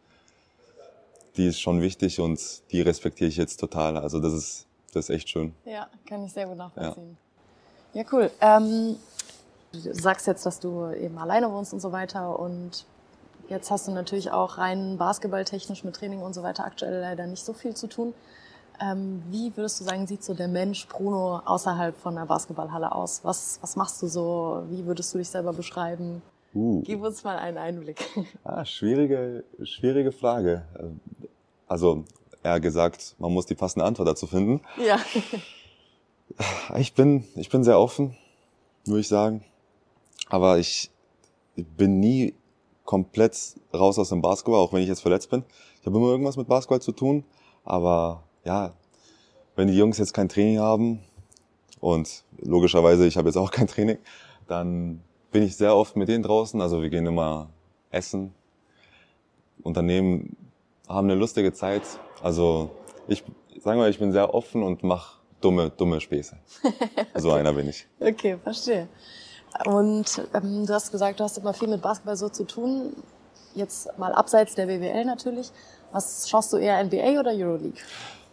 die 1.37 1.47
ist 1.47 1.61
schon 1.61 1.83
wichtig 1.83 2.19
und 2.19 2.41
die 2.73 2.81
respektiere 2.81 3.29
ich 3.29 3.37
jetzt 3.37 3.61
total. 3.61 3.99
Also 3.99 4.21
das 4.21 4.33
ist, 4.33 4.67
das 4.95 5.11
ist 5.11 5.15
echt 5.15 5.29
schön. 5.29 5.55
Ja, 5.67 5.87
kann 6.07 6.25
ich 6.25 6.33
sehr 6.33 6.47
gut 6.47 6.57
nachvollziehen. 6.57 7.19
Ja, 7.93 8.01
ja 8.01 8.09
cool. 8.11 8.31
Ähm, 8.41 8.97
du 9.73 9.79
sagst 9.95 10.27
jetzt, 10.27 10.47
dass 10.47 10.61
du 10.61 10.91
eben 10.93 11.19
alleine 11.19 11.53
wohnst 11.53 11.75
und 11.75 11.81
so 11.81 11.93
weiter 11.93 12.39
und 12.41 12.87
jetzt 13.51 13.71
hast 13.71 13.87
du 13.87 13.93
natürlich 13.93 14.31
auch 14.31 14.57
rein 14.57 14.97
basketballtechnisch 14.97 15.85
mit 15.85 15.95
Training 15.95 16.23
und 16.23 16.33
so 16.33 16.43
weiter 16.43 16.65
aktuell 16.65 17.03
leider 17.03 17.27
nicht 17.27 17.45
so 17.45 17.53
viel 17.53 17.75
zu 17.75 17.87
tun. 17.87 18.15
Ähm, 18.81 19.23
wie 19.31 19.55
würdest 19.57 19.81
du 19.81 19.85
sagen, 19.85 20.07
sieht 20.07 20.25
so 20.25 20.33
der 20.33 20.49
Mensch 20.49 20.87
Bruno 20.89 21.43
außerhalb 21.45 21.97
von 21.97 22.15
der 22.15 22.25
Basketballhalle 22.25 22.93
aus? 22.93 23.21
Was, 23.25 23.59
was 23.61 23.77
machst 23.77 24.01
du 24.03 24.07
so? 24.07 24.63
Wie 24.71 24.87
würdest 24.87 25.13
du 25.13 25.19
dich 25.19 25.29
selber 25.29 25.53
beschreiben? 25.53 26.23
Uh. 26.55 26.83
Gib 26.83 27.03
uns 27.03 27.23
mal 27.23 27.39
einen 27.39 27.59
Einblick. 27.59 28.09
Ah, 28.45 28.65
schwierige, 28.65 29.45
schwierige 29.63 30.13
Frage. 30.13 30.65
Also, 31.69 32.05
eher 32.43 32.59
gesagt, 32.59 33.15
man 33.19 33.33
muss 33.33 33.47
die 33.47 33.55
passende 33.55 33.85
Antwort 33.85 34.09
dazu 34.09 34.27
finden. 34.27 34.61
Ja. 34.85 34.99
Ich 36.79 36.95
bin, 36.95 37.25
ich 37.35 37.49
bin 37.49 37.65
sehr 37.65 37.81
offen, 37.81 38.17
würde 38.85 39.01
ich 39.01 39.09
sagen. 39.09 39.45
Aber 40.29 40.59
ich 40.59 40.93
bin 41.57 41.99
nie 41.99 42.35
komplett 42.85 43.37
raus 43.75 43.99
aus 43.99 44.11
dem 44.11 44.23
Basketball, 44.23 44.61
auch 44.61 44.73
wenn 44.73 44.81
ich 44.81 44.89
jetzt 44.89 45.03
verletzt 45.03 45.29
bin. 45.29 45.43
Ich 45.81 45.87
habe 45.87 45.99
immer 45.99 46.07
irgendwas 46.07 46.37
mit 46.37 46.47
Basketball 46.47 46.81
zu 46.81 46.93
tun, 46.93 47.25
aber 47.65 48.23
ja, 48.45 48.73
wenn 49.57 49.69
die 49.69 49.77
Jungs 49.77 49.99
jetzt 49.99 50.15
kein 50.15 50.29
Training 50.29 50.59
haben 50.59 51.01
und 51.81 52.25
logischerweise 52.39 53.07
ich 53.07 53.17
habe 53.17 53.29
jetzt 53.29 53.37
auch 53.37 53.51
kein 53.53 53.67
Training, 53.67 53.99
dann 54.47 55.03
bin 55.31 55.43
ich 55.43 55.57
sehr 55.57 55.75
oft 55.77 55.97
mit 55.97 56.09
denen 56.09 56.23
draußen. 56.23 56.61
Also 56.61 56.83
wir 56.83 56.91
gehen 56.91 57.07
immer 57.07 57.51
essen, 57.91 58.35
Unternehmen 59.63 60.37
haben 60.89 61.09
eine 61.09 61.19
lustige 61.19 61.53
Zeit. 61.53 61.83
Also 62.23 62.71
ich 63.07 63.25
sage 63.61 63.79
mal, 63.79 63.91
ich 63.91 63.99
bin 63.99 64.13
sehr 64.13 64.35
offen 64.35 64.63
und 64.63 64.83
mache 64.83 65.21
dumme, 65.41 65.71
dumme 65.71 66.01
Späße. 66.01 66.37
okay. 66.63 67.07
So 67.17 67.33
einer 67.33 67.53
bin 67.53 67.69
ich. 67.69 67.87
Okay, 67.99 68.39
verstehe. 68.43 68.89
Und 69.67 70.23
ähm, 70.35 70.67
du 70.67 70.73
hast 70.73 70.93
gesagt, 70.93 71.21
du 71.21 71.25
hast 71.25 71.39
immer 71.39 71.53
viel 71.53 71.69
mit 71.69 71.83
Basketball 71.83 72.17
so 72.17 72.29
zu 72.29 72.45
tun. 72.45 72.95
Jetzt 73.55 73.89
mal 73.99 74.13
abseits 74.13 74.55
der 74.55 74.67
BWL 74.67 75.05
natürlich. 75.05 75.51
Was 75.93 76.29
schaust 76.29 76.53
du 76.53 76.57
eher 76.57 76.83
NBA 76.85 77.19
oder 77.19 77.33
Euroleague? 77.33 77.81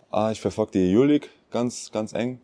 Ah, 0.10 0.32
ich 0.32 0.40
verfolge 0.40 0.72
die 0.72 0.96
Euroleague 0.96 1.30
ganz, 1.52 1.92
ganz 1.92 2.14
eng. 2.14 2.40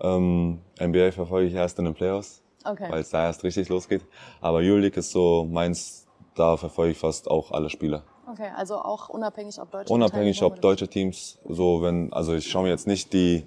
Ähm, 0.00 0.60
NBA 0.80 1.12
verfolge 1.12 1.48
ich 1.48 1.54
erst 1.54 1.78
in 1.78 1.84
den 1.84 1.94
Playoffs, 1.94 2.42
okay. 2.64 2.90
weil 2.90 3.00
es 3.00 3.10
da 3.10 3.24
erst 3.26 3.44
richtig 3.44 3.68
losgeht. 3.68 4.02
Aber 4.40 4.58
Euroleague 4.58 4.98
ist 4.98 5.10
so 5.10 5.44
meins, 5.44 6.06
da 6.34 6.56
verfolge 6.56 6.92
ich 6.92 6.98
fast 6.98 7.30
auch 7.30 7.52
alle 7.52 7.70
Spiele. 7.70 8.02
Okay, 8.30 8.48
also 8.56 8.76
auch 8.76 9.08
unabhängig 9.08 9.60
ob 9.60 9.70
deutsche 9.70 9.92
Unabhängig 9.92 10.42
ob 10.42 10.60
deutsche 10.60 10.88
Teams, 10.88 11.38
so 11.48 11.82
wenn, 11.82 12.12
also 12.12 12.34
ich 12.34 12.48
schaue 12.48 12.64
mir 12.64 12.68
jetzt 12.68 12.86
nicht 12.86 13.12
die, 13.12 13.44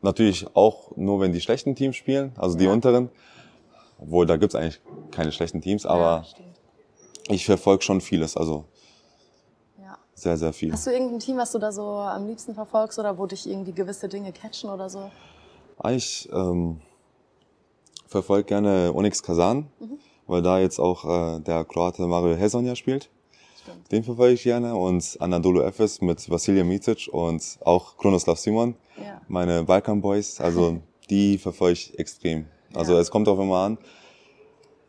natürlich 0.00 0.46
auch 0.54 0.96
nur 0.96 1.20
wenn 1.20 1.32
die 1.32 1.40
schlechten 1.40 1.76
Teams 1.76 1.96
spielen, 1.96 2.32
also 2.36 2.58
die 2.58 2.64
ja. 2.64 2.72
unteren, 2.72 3.08
obwohl 3.98 4.26
da 4.26 4.36
gibt's 4.36 4.56
eigentlich 4.56 4.80
keine 5.12 5.30
schlechten 5.30 5.60
Teams, 5.60 5.86
aber 5.86 6.24
ja, 6.26 6.44
ich 7.28 7.46
verfolge 7.46 7.84
schon 7.84 8.00
vieles, 8.00 8.36
also. 8.36 8.64
Sehr, 10.14 10.36
sehr 10.36 10.52
viel. 10.52 10.72
Hast 10.72 10.86
du 10.86 10.90
irgendein 10.90 11.18
Team, 11.18 11.36
was 11.36 11.52
du 11.52 11.58
da 11.58 11.72
so 11.72 11.82
am 11.82 12.26
liebsten 12.26 12.54
verfolgst 12.54 12.98
oder 12.98 13.18
wo 13.18 13.26
dich 13.26 13.48
irgendwie 13.48 13.72
gewisse 13.72 14.08
Dinge 14.08 14.32
catchen 14.32 14.70
oder 14.70 14.88
so? 14.88 15.10
Ich 15.88 16.28
ähm, 16.32 16.80
verfolge 18.06 18.44
gerne 18.44 18.92
Onyx 18.94 19.22
Kazan, 19.22 19.66
mhm. 19.80 19.98
weil 20.26 20.42
da 20.42 20.58
jetzt 20.58 20.78
auch 20.78 21.04
äh, 21.04 21.40
der 21.40 21.64
Kroate 21.64 22.02
Mario 22.06 22.36
Hezonja 22.36 22.76
spielt. 22.76 23.10
Stimmt. 23.62 23.92
Den 23.92 24.04
verfolge 24.04 24.34
ich 24.34 24.42
gerne 24.42 24.74
und 24.74 25.16
Anadolu 25.20 25.62
Efes 25.62 26.00
mit 26.00 26.28
Vasilija 26.28 26.64
Mitic 26.64 27.08
und 27.12 27.58
auch 27.64 27.96
Kronoslav 27.96 28.38
Simon, 28.38 28.74
ja. 28.96 29.20
meine 29.28 29.64
Balkan 29.64 30.00
Boys, 30.00 30.40
also 30.40 30.80
die 31.10 31.38
verfolge 31.38 31.74
ich 31.74 31.98
extrem. 31.98 32.46
Also 32.74 32.94
ja. 32.94 33.00
es 33.00 33.10
kommt 33.10 33.28
auch 33.28 33.38
immer 33.38 33.58
an, 33.58 33.78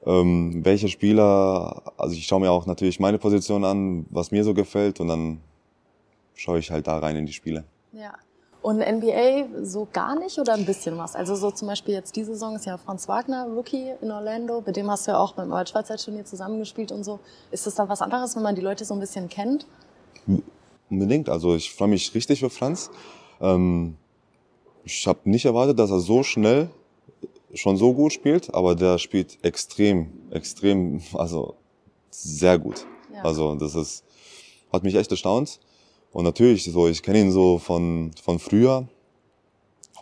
ähm, 0.05 0.63
welche 0.63 0.87
Spieler, 0.87 1.81
also 1.97 2.13
ich 2.13 2.25
schaue 2.25 2.41
mir 2.41 2.51
auch 2.51 2.65
natürlich 2.65 2.99
meine 2.99 3.17
Position 3.17 3.63
an, 3.63 4.05
was 4.09 4.31
mir 4.31 4.43
so 4.43 4.53
gefällt 4.53 4.99
und 4.99 5.07
dann 5.07 5.39
schaue 6.35 6.59
ich 6.59 6.71
halt 6.71 6.87
da 6.87 6.99
rein 6.99 7.15
in 7.15 7.25
die 7.25 7.33
Spiele. 7.33 7.63
Ja. 7.93 8.13
Und 8.61 8.77
NBA 8.77 9.63
so 9.63 9.87
gar 9.91 10.17
nicht 10.17 10.39
oder 10.39 10.53
ein 10.53 10.65
bisschen 10.65 10.97
was? 10.97 11.15
Also 11.15 11.35
so 11.35 11.51
zum 11.51 11.67
Beispiel 11.67 11.95
jetzt 11.95 12.15
diese 12.15 12.31
Saison 12.31 12.55
ist 12.55 12.65
ja 12.65 12.77
Franz 12.77 13.09
Wagner, 13.09 13.45
Rookie 13.45 13.91
in 14.01 14.09
Orlando. 14.09 14.63
Mit 14.65 14.77
dem 14.77 14.89
hast 14.89 15.05
du 15.05 15.11
ja 15.11 15.19
auch 15.19 15.33
beim 15.33 15.51
Arbeitsfreizeitturnier 15.51 16.23
zusammengespielt 16.23 16.93
und 16.93 17.03
so. 17.03 17.19
Ist 17.51 17.67
das 17.67 17.75
dann 17.75 17.89
was 17.89 18.01
anderes, 18.01 18.37
wenn 18.37 18.43
man 18.43 18.55
die 18.55 18.61
Leute 18.61 18.85
so 18.85 18.93
ein 18.93 19.01
bisschen 19.01 19.27
kennt? 19.27 19.67
Unbedingt. 20.89 21.27
Also 21.27 21.55
ich 21.55 21.73
freue 21.73 21.89
mich 21.89 22.15
richtig 22.15 22.39
für 22.39 22.49
Franz. 22.49 22.89
Ähm, 23.41 23.97
ich 24.85 25.07
habe 25.07 25.19
nicht 25.25 25.43
erwartet, 25.43 25.77
dass 25.77 25.91
er 25.91 25.99
so 25.99 26.23
schnell 26.23 26.69
schon 27.53 27.77
so 27.77 27.93
gut 27.93 28.13
spielt, 28.13 28.53
aber 28.53 28.75
der 28.75 28.97
spielt 28.97 29.43
extrem, 29.43 30.11
extrem, 30.31 31.01
also 31.13 31.55
sehr 32.09 32.59
gut. 32.59 32.85
Ja. 33.13 33.23
Also 33.23 33.55
das 33.55 33.75
ist, 33.75 34.03
hat 34.71 34.83
mich 34.83 34.95
echt 34.95 35.11
erstaunt. 35.11 35.59
Und 36.11 36.25
natürlich, 36.25 36.63
so, 36.63 36.87
ich 36.87 37.01
kenne 37.01 37.21
ihn 37.21 37.31
so 37.31 37.57
von, 37.57 38.11
von 38.21 38.37
früher. 38.37 38.87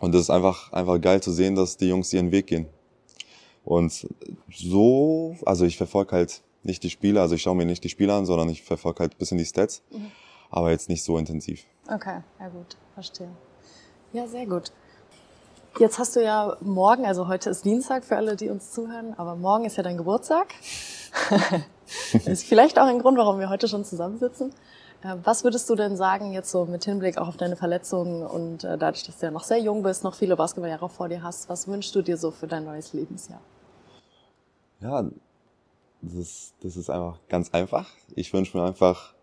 Und 0.00 0.14
es 0.14 0.22
ist 0.22 0.30
einfach, 0.30 0.72
einfach 0.72 1.00
geil 1.00 1.22
zu 1.22 1.30
sehen, 1.30 1.54
dass 1.54 1.76
die 1.76 1.88
Jungs 1.88 2.12
ihren 2.12 2.32
Weg 2.32 2.48
gehen. 2.48 2.66
Und 3.64 4.06
so, 4.52 5.36
also 5.46 5.64
ich 5.64 5.76
verfolge 5.76 6.12
halt 6.12 6.42
nicht 6.64 6.82
die 6.82 6.90
Spiele, 6.90 7.20
also 7.20 7.34
ich 7.34 7.42
schaue 7.42 7.54
mir 7.54 7.64
nicht 7.64 7.84
die 7.84 7.88
Spiele 7.88 8.12
an, 8.12 8.26
sondern 8.26 8.48
ich 8.48 8.62
verfolge 8.62 9.00
halt 9.00 9.14
ein 9.14 9.18
bisschen 9.18 9.38
die 9.38 9.44
Stats, 9.44 9.82
mhm. 9.90 10.10
aber 10.50 10.70
jetzt 10.70 10.88
nicht 10.88 11.02
so 11.02 11.18
intensiv. 11.18 11.64
Okay, 11.88 12.20
ja 12.40 12.48
gut, 12.48 12.76
verstehe. 12.94 13.30
Ja, 14.12 14.26
sehr 14.26 14.46
gut. 14.46 14.72
Jetzt 15.78 15.98
hast 15.98 16.16
du 16.16 16.22
ja 16.22 16.56
morgen, 16.60 17.06
also 17.06 17.28
heute 17.28 17.48
ist 17.48 17.64
Dienstag 17.64 18.04
für 18.04 18.16
alle, 18.16 18.36
die 18.36 18.50
uns 18.50 18.72
zuhören, 18.72 19.14
aber 19.16 19.36
morgen 19.36 19.64
ist 19.64 19.76
ja 19.76 19.82
dein 19.82 19.96
Geburtstag. 19.96 20.48
das 22.12 22.26
ist 22.26 22.44
vielleicht 22.44 22.78
auch 22.78 22.86
ein 22.86 22.98
Grund, 22.98 23.16
warum 23.16 23.38
wir 23.38 23.48
heute 23.48 23.68
schon 23.68 23.84
zusammensitzen. 23.84 24.50
Äh, 25.02 25.16
was 25.24 25.44
würdest 25.44 25.70
du 25.70 25.74
denn 25.74 25.96
sagen, 25.96 26.32
jetzt 26.32 26.50
so 26.50 26.66
mit 26.66 26.84
Hinblick 26.84 27.16
auch 27.16 27.26
auf 27.26 27.38
deine 27.38 27.56
Verletzungen 27.56 28.22
und 28.22 28.64
äh, 28.64 28.76
dadurch, 28.76 29.04
dass 29.04 29.18
du 29.18 29.26
ja 29.26 29.32
noch 29.32 29.44
sehr 29.44 29.58
jung 29.58 29.82
bist, 29.82 30.04
noch 30.04 30.14
viele 30.14 30.36
Basketballjahre 30.36 30.90
vor 30.90 31.08
dir 31.08 31.22
hast, 31.22 31.48
was 31.48 31.66
wünschst 31.66 31.94
du 31.94 32.02
dir 32.02 32.18
so 32.18 32.30
für 32.30 32.46
dein 32.46 32.64
neues 32.64 32.92
Lebensjahr? 32.92 33.40
Ja, 34.80 35.04
das 36.02 36.14
ist, 36.14 36.54
das 36.62 36.76
ist 36.76 36.90
einfach 36.90 37.18
ganz 37.30 37.48
einfach. 37.50 37.88
Ich 38.14 38.32
wünsche 38.34 38.56
mir 38.58 38.64
einfach 38.64 39.14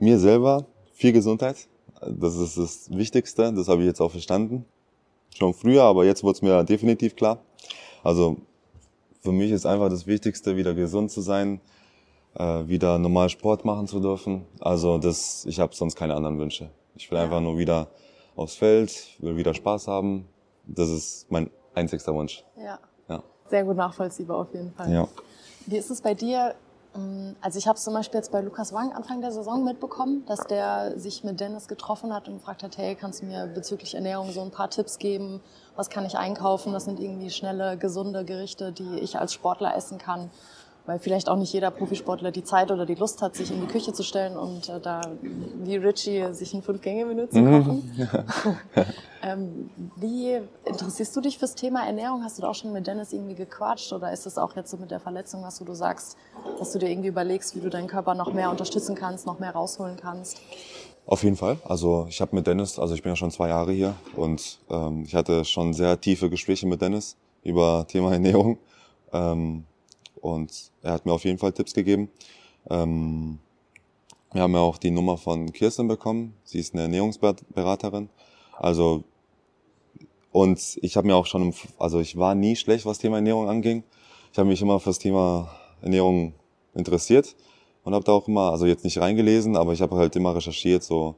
mir 0.00 0.18
selber 0.18 0.66
viel 0.94 1.12
Gesundheit. 1.12 1.68
Das 2.00 2.34
ist 2.34 2.58
das 2.58 2.90
Wichtigste, 2.90 3.52
das 3.52 3.68
habe 3.68 3.82
ich 3.82 3.86
jetzt 3.86 4.00
auch 4.00 4.10
verstanden. 4.10 4.66
Schon 5.34 5.52
früher, 5.52 5.82
aber 5.82 6.04
jetzt 6.04 6.22
wurde 6.22 6.36
es 6.36 6.42
mir 6.42 6.62
definitiv 6.64 7.16
klar. 7.16 7.38
Also 8.02 8.36
für 9.20 9.32
mich 9.32 9.50
ist 9.50 9.66
einfach 9.66 9.88
das 9.88 10.06
Wichtigste, 10.06 10.56
wieder 10.56 10.74
gesund 10.74 11.10
zu 11.10 11.20
sein, 11.20 11.60
äh, 12.34 12.66
wieder 12.66 12.98
normal 12.98 13.28
Sport 13.28 13.64
machen 13.64 13.88
zu 13.88 13.98
dürfen. 13.98 14.46
Also 14.60 14.98
das, 14.98 15.44
ich 15.46 15.58
habe 15.58 15.74
sonst 15.74 15.96
keine 15.96 16.14
anderen 16.14 16.38
Wünsche. 16.38 16.70
Ich 16.94 17.10
will 17.10 17.18
einfach 17.18 17.40
nur 17.40 17.58
wieder 17.58 17.88
aufs 18.36 18.54
Feld, 18.54 19.16
will 19.18 19.36
wieder 19.36 19.54
Spaß 19.54 19.88
haben. 19.88 20.28
Das 20.66 20.88
ist 20.88 21.26
mein 21.30 21.50
einzigster 21.74 22.14
Wunsch. 22.14 22.44
Ja. 22.56 22.78
ja. 23.08 23.22
Sehr 23.50 23.64
gut 23.64 23.76
nachvollziehbar 23.76 24.38
auf 24.38 24.54
jeden 24.54 24.72
Fall. 24.72 24.92
Ja. 24.92 25.08
Wie 25.66 25.76
ist 25.76 25.90
es 25.90 26.00
bei 26.00 26.14
dir? 26.14 26.54
Ähm, 26.94 27.36
also 27.40 27.58
ich 27.58 27.66
habe 27.66 27.78
zum 27.78 27.94
Beispiel 27.94 28.18
jetzt 28.18 28.32
bei 28.32 28.40
Lukas 28.40 28.72
Wang 28.72 28.92
Anfang 28.92 29.20
der 29.20 29.32
Saison 29.32 29.64
mitbekommen, 29.64 30.24
dass 30.26 30.40
der 30.46 30.98
sich 30.98 31.24
mit 31.24 31.40
Dennis 31.40 31.68
getroffen 31.68 32.14
hat 32.14 32.28
und 32.28 32.34
gefragt 32.38 32.62
hat, 32.62 32.78
hey, 32.78 32.94
kannst 32.94 33.22
du 33.22 33.26
mir 33.26 33.46
bezüglich 33.46 33.94
Ernährung 33.94 34.30
so 34.32 34.42
ein 34.42 34.50
paar 34.50 34.70
Tipps 34.70 34.98
geben? 34.98 35.40
Was 35.76 35.90
kann 35.90 36.06
ich 36.06 36.16
einkaufen? 36.16 36.72
Was 36.72 36.84
sind 36.84 37.00
irgendwie 37.00 37.30
schnelle, 37.30 37.76
gesunde 37.76 38.24
Gerichte, 38.24 38.72
die 38.72 38.98
ich 39.00 39.18
als 39.18 39.32
Sportler 39.32 39.76
essen 39.76 39.98
kann? 39.98 40.30
Weil 40.86 40.98
vielleicht 40.98 41.28
auch 41.28 41.36
nicht 41.36 41.52
jeder 41.52 41.70
Profisportler 41.70 42.30
die 42.30 42.44
Zeit 42.44 42.70
oder 42.70 42.84
die 42.84 42.94
Lust 42.94 43.22
hat, 43.22 43.34
sich 43.36 43.50
in 43.50 43.60
die 43.60 43.66
Küche 43.66 43.92
zu 43.92 44.02
stellen 44.02 44.36
und 44.36 44.68
äh, 44.68 44.80
da 44.80 45.00
wie 45.62 45.76
Richie 45.76 46.32
sich 46.34 46.52
ein 46.52 46.62
Fünf-Gänge-Menü 46.62 47.28
zu 47.30 47.38
mhm. 47.38 47.64
kochen. 47.64 48.08
ähm, 49.22 49.70
wie 49.96 50.40
interessierst 50.64 51.16
du 51.16 51.20
dich 51.22 51.38
fürs 51.38 51.54
Thema 51.54 51.86
Ernährung? 51.86 52.22
Hast 52.22 52.38
du 52.38 52.42
da 52.42 52.50
auch 52.50 52.54
schon 52.54 52.72
mit 52.72 52.86
Dennis 52.86 53.12
irgendwie 53.12 53.34
gequatscht 53.34 53.92
oder 53.92 54.12
ist 54.12 54.26
das 54.26 54.36
auch 54.36 54.54
jetzt 54.56 54.70
so 54.70 54.76
mit 54.76 54.90
der 54.90 55.00
Verletzung, 55.00 55.42
was 55.42 55.58
du, 55.58 55.64
du 55.64 55.74
sagst, 55.74 56.18
dass 56.58 56.72
du 56.72 56.78
dir 56.78 56.90
irgendwie 56.90 57.08
überlegst, 57.08 57.56
wie 57.56 57.60
du 57.60 57.70
deinen 57.70 57.88
Körper 57.88 58.14
noch 58.14 58.32
mehr 58.32 58.50
unterstützen 58.50 58.94
kannst, 58.94 59.26
noch 59.26 59.38
mehr 59.38 59.52
rausholen 59.52 59.96
kannst? 59.96 60.40
Auf 61.06 61.22
jeden 61.22 61.36
Fall. 61.36 61.58
Also 61.64 62.06
ich 62.08 62.20
habe 62.20 62.34
mit 62.34 62.46
Dennis, 62.46 62.78
also 62.78 62.94
ich 62.94 63.02
bin 63.02 63.12
ja 63.12 63.16
schon 63.16 63.30
zwei 63.30 63.48
Jahre 63.48 63.72
hier 63.72 63.94
und 64.16 64.58
ähm, 64.70 65.04
ich 65.06 65.14
hatte 65.14 65.44
schon 65.44 65.72
sehr 65.72 66.00
tiefe 66.00 66.30
Gespräche 66.30 66.66
mit 66.66 66.80
Dennis 66.82 67.16
über 67.42 67.86
Thema 67.86 68.12
Ernährung. 68.12 68.58
Ähm, 69.12 69.64
und 70.24 70.72
er 70.82 70.92
hat 70.92 71.06
mir 71.06 71.12
auf 71.12 71.24
jeden 71.24 71.38
Fall 71.38 71.52
Tipps 71.52 71.74
gegeben. 71.74 72.08
Ähm, 72.70 73.38
wir 74.32 74.42
haben 74.42 74.54
ja 74.54 74.60
auch 74.60 74.78
die 74.78 74.90
Nummer 74.90 75.16
von 75.18 75.52
Kirsten 75.52 75.86
bekommen. 75.86 76.34
Sie 76.44 76.58
ist 76.58 76.72
eine 76.74 76.82
Ernährungsberaterin. 76.82 78.08
Also 78.58 79.04
und 80.32 80.78
ich 80.82 80.96
habe 80.96 81.06
mir 81.06 81.14
auch 81.14 81.26
schon, 81.26 81.54
also 81.78 82.00
ich 82.00 82.16
war 82.16 82.34
nie 82.34 82.56
schlecht, 82.56 82.86
was 82.86 82.98
Thema 82.98 83.16
Ernährung 83.16 83.48
anging. 83.48 83.84
Ich 84.32 84.38
habe 84.38 84.48
mich 84.48 84.60
immer 84.60 84.80
für 84.80 84.90
das 84.90 84.98
Thema 84.98 85.54
Ernährung 85.80 86.34
interessiert 86.74 87.36
und 87.84 87.94
habe 87.94 88.04
da 88.04 88.12
auch 88.12 88.26
immer, 88.26 88.50
also 88.50 88.66
jetzt 88.66 88.82
nicht 88.82 88.98
reingelesen, 88.98 89.56
aber 89.56 89.74
ich 89.74 89.80
habe 89.80 89.94
halt 89.94 90.16
immer 90.16 90.34
recherchiert, 90.34 90.82
so 90.82 91.14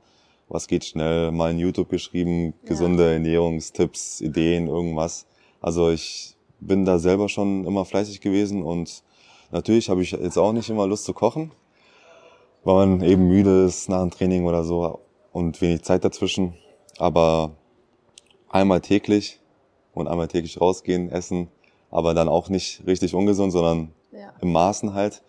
was 0.48 0.66
geht 0.66 0.84
schnell, 0.84 1.32
mal 1.32 1.50
in 1.50 1.58
YouTube 1.58 1.88
geschrieben, 1.88 2.52
gesunde 2.66 3.04
ja. 3.04 3.12
Ernährungstipps, 3.12 4.20
Ideen, 4.20 4.66
irgendwas. 4.66 5.26
Also 5.62 5.90
ich 5.90 6.35
bin 6.60 6.84
da 6.84 6.98
selber 6.98 7.28
schon 7.28 7.64
immer 7.64 7.84
fleißig 7.84 8.20
gewesen 8.20 8.62
und 8.62 9.02
natürlich 9.50 9.88
habe 9.88 10.02
ich 10.02 10.12
jetzt 10.12 10.38
auch 10.38 10.52
nicht 10.52 10.70
immer 10.70 10.86
Lust 10.86 11.04
zu 11.04 11.12
kochen, 11.12 11.52
weil 12.64 12.86
man 12.86 13.02
eben 13.02 13.28
müde 13.28 13.64
ist 13.64 13.88
nach 13.88 14.00
dem 14.00 14.10
Training 14.10 14.46
oder 14.46 14.64
so 14.64 15.00
und 15.32 15.60
wenig 15.60 15.82
Zeit 15.82 16.04
dazwischen. 16.04 16.54
Aber 16.98 17.52
einmal 18.48 18.80
täglich 18.80 19.40
und 19.92 20.08
einmal 20.08 20.28
täglich 20.28 20.60
rausgehen, 20.60 21.10
essen, 21.10 21.48
aber 21.90 22.14
dann 22.14 22.28
auch 22.28 22.48
nicht 22.48 22.86
richtig 22.86 23.14
ungesund, 23.14 23.52
sondern 23.52 23.92
ja. 24.12 24.32
im 24.40 24.52
Maßen 24.52 24.94
halt. 24.94 25.22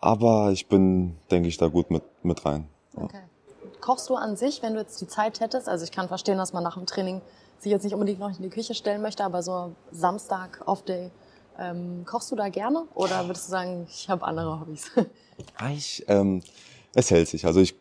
Aber 0.00 0.50
ich 0.50 0.66
bin, 0.66 1.16
denke 1.30 1.48
ich, 1.48 1.58
da 1.58 1.68
gut 1.68 1.90
mit, 1.90 2.02
mit 2.22 2.44
rein. 2.46 2.68
Ja. 2.96 3.04
Okay. 3.04 3.20
Kochst 3.80 4.08
du 4.10 4.14
an 4.14 4.36
sich, 4.36 4.62
wenn 4.62 4.74
du 4.74 4.80
jetzt 4.80 5.00
die 5.00 5.06
Zeit 5.06 5.40
hättest? 5.40 5.68
Also 5.68 5.84
ich 5.84 5.92
kann 5.92 6.08
verstehen, 6.08 6.38
dass 6.38 6.52
man 6.52 6.62
nach 6.62 6.76
dem 6.76 6.86
Training 6.86 7.22
sich 7.62 7.70
jetzt 7.70 7.84
nicht 7.84 7.94
unbedingt 7.94 8.18
noch 8.20 8.34
in 8.34 8.42
die 8.42 8.50
Küche 8.50 8.74
stellen 8.74 9.02
möchte, 9.02 9.24
aber 9.24 9.42
so 9.42 9.72
Samstag, 9.92 10.62
Off-Day, 10.66 11.10
Ähm, 11.58 12.04
kochst 12.06 12.30
du 12.30 12.36
da 12.36 12.48
gerne 12.48 12.84
oder 12.94 13.26
würdest 13.26 13.48
du 13.48 13.50
sagen, 13.50 13.86
ich 13.90 14.08
habe 14.08 14.24
andere 14.24 14.60
Hobbys? 14.60 14.90
Ich, 15.74 16.04
ähm, 16.08 16.42
es 16.94 17.10
hält 17.10 17.28
sich. 17.28 17.44
Also 17.44 17.60
ich 17.60 17.74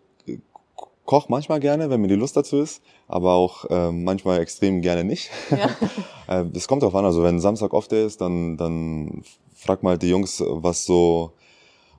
koche 1.05 1.27
manchmal 1.29 1.59
gerne, 1.61 1.89
wenn 1.89 2.01
mir 2.01 2.07
die 2.09 2.15
Lust 2.15 2.35
dazu 2.35 2.57
ist, 2.59 2.81
aber 3.07 3.33
auch 3.33 3.65
ähm, 3.69 4.03
manchmal 4.03 4.39
extrem 4.41 4.81
gerne 4.81 5.03
nicht. 5.03 5.29
Ja. 5.51 5.69
Äh, 6.27 6.45
das 6.53 6.67
kommt 6.67 6.83
drauf 6.83 6.93
an. 6.93 7.05
Also 7.05 7.23
wenn 7.23 7.39
Samstag 7.39 7.73
off 7.73 7.87
day 7.87 8.05
ist, 8.05 8.21
dann, 8.21 8.55
dann 8.55 9.23
frag 9.55 9.81
mal 9.81 9.97
die 9.97 10.09
Jungs, 10.09 10.43
was 10.45 10.85
so, 10.85 11.31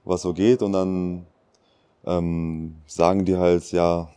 was 0.05 0.23
so 0.23 0.33
geht 0.33 0.63
und 0.63 0.73
dann 0.73 1.27
ähm, 2.07 2.77
sagen 2.87 3.25
die 3.25 3.37
halt, 3.37 3.73
ja, 3.73 4.09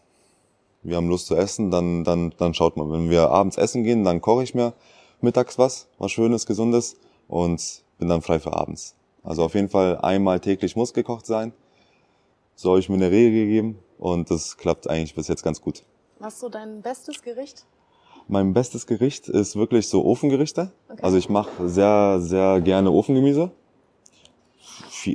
wir 0.84 0.98
haben 0.98 1.10
Lust 1.10 1.28
zu 1.28 1.36
essen, 1.36 1.72
dann, 1.72 2.04
dann, 2.04 2.34
dann 2.38 2.54
schaut 2.54 2.78
man. 2.78 2.92
Wenn 2.92 3.10
wir 3.10 3.30
abends 3.30 3.58
essen 3.58 3.84
gehen, 3.84 4.04
dann 4.04 4.22
koche 4.22 4.44
ich 4.44 4.54
mir 4.54 4.74
mittags 5.22 5.58
was, 5.58 5.88
was 5.98 6.12
Schönes, 6.12 6.46
Gesundes 6.46 6.98
und 7.28 7.84
bin 7.98 8.10
dann 8.10 8.22
frei 8.22 8.40
für 8.40 8.54
abends. 8.54 8.96
Also 9.24 9.44
auf 9.44 9.56
jeden 9.56 9.70
Fall 9.70 9.98
einmal 10.00 10.40
täglich 10.40 10.76
muss 10.76 10.94
gekocht 10.94 11.26
sein. 11.26 11.54
So 12.56 12.72
habe 12.72 12.80
ich 12.80 12.90
mir 12.90 12.96
eine 12.96 13.10
Regel 13.10 13.32
gegeben 13.32 13.80
und 13.98 14.30
das 14.30 14.58
klappt 14.58 14.90
eigentlich 14.90 15.16
bis 15.16 15.28
jetzt 15.28 15.44
ganz 15.44 15.62
gut. 15.62 15.84
Was 16.20 16.36
ist 16.36 16.40
so 16.42 16.50
dein 16.50 16.82
bestes 16.82 17.22
Gericht? 17.22 17.66
Mein 18.28 18.54
bestes 18.54 18.88
Gericht 18.88 19.28
ist 19.28 19.56
wirklich 19.56 19.90
so 19.90 20.06
Ofengerichte. 20.06 20.72
Okay. 20.90 21.02
Also 21.02 21.18
ich 21.18 21.30
mache 21.30 21.68
sehr, 21.68 22.20
sehr 22.22 22.62
gerne 22.62 22.92
Ofengemüse. 22.92 23.52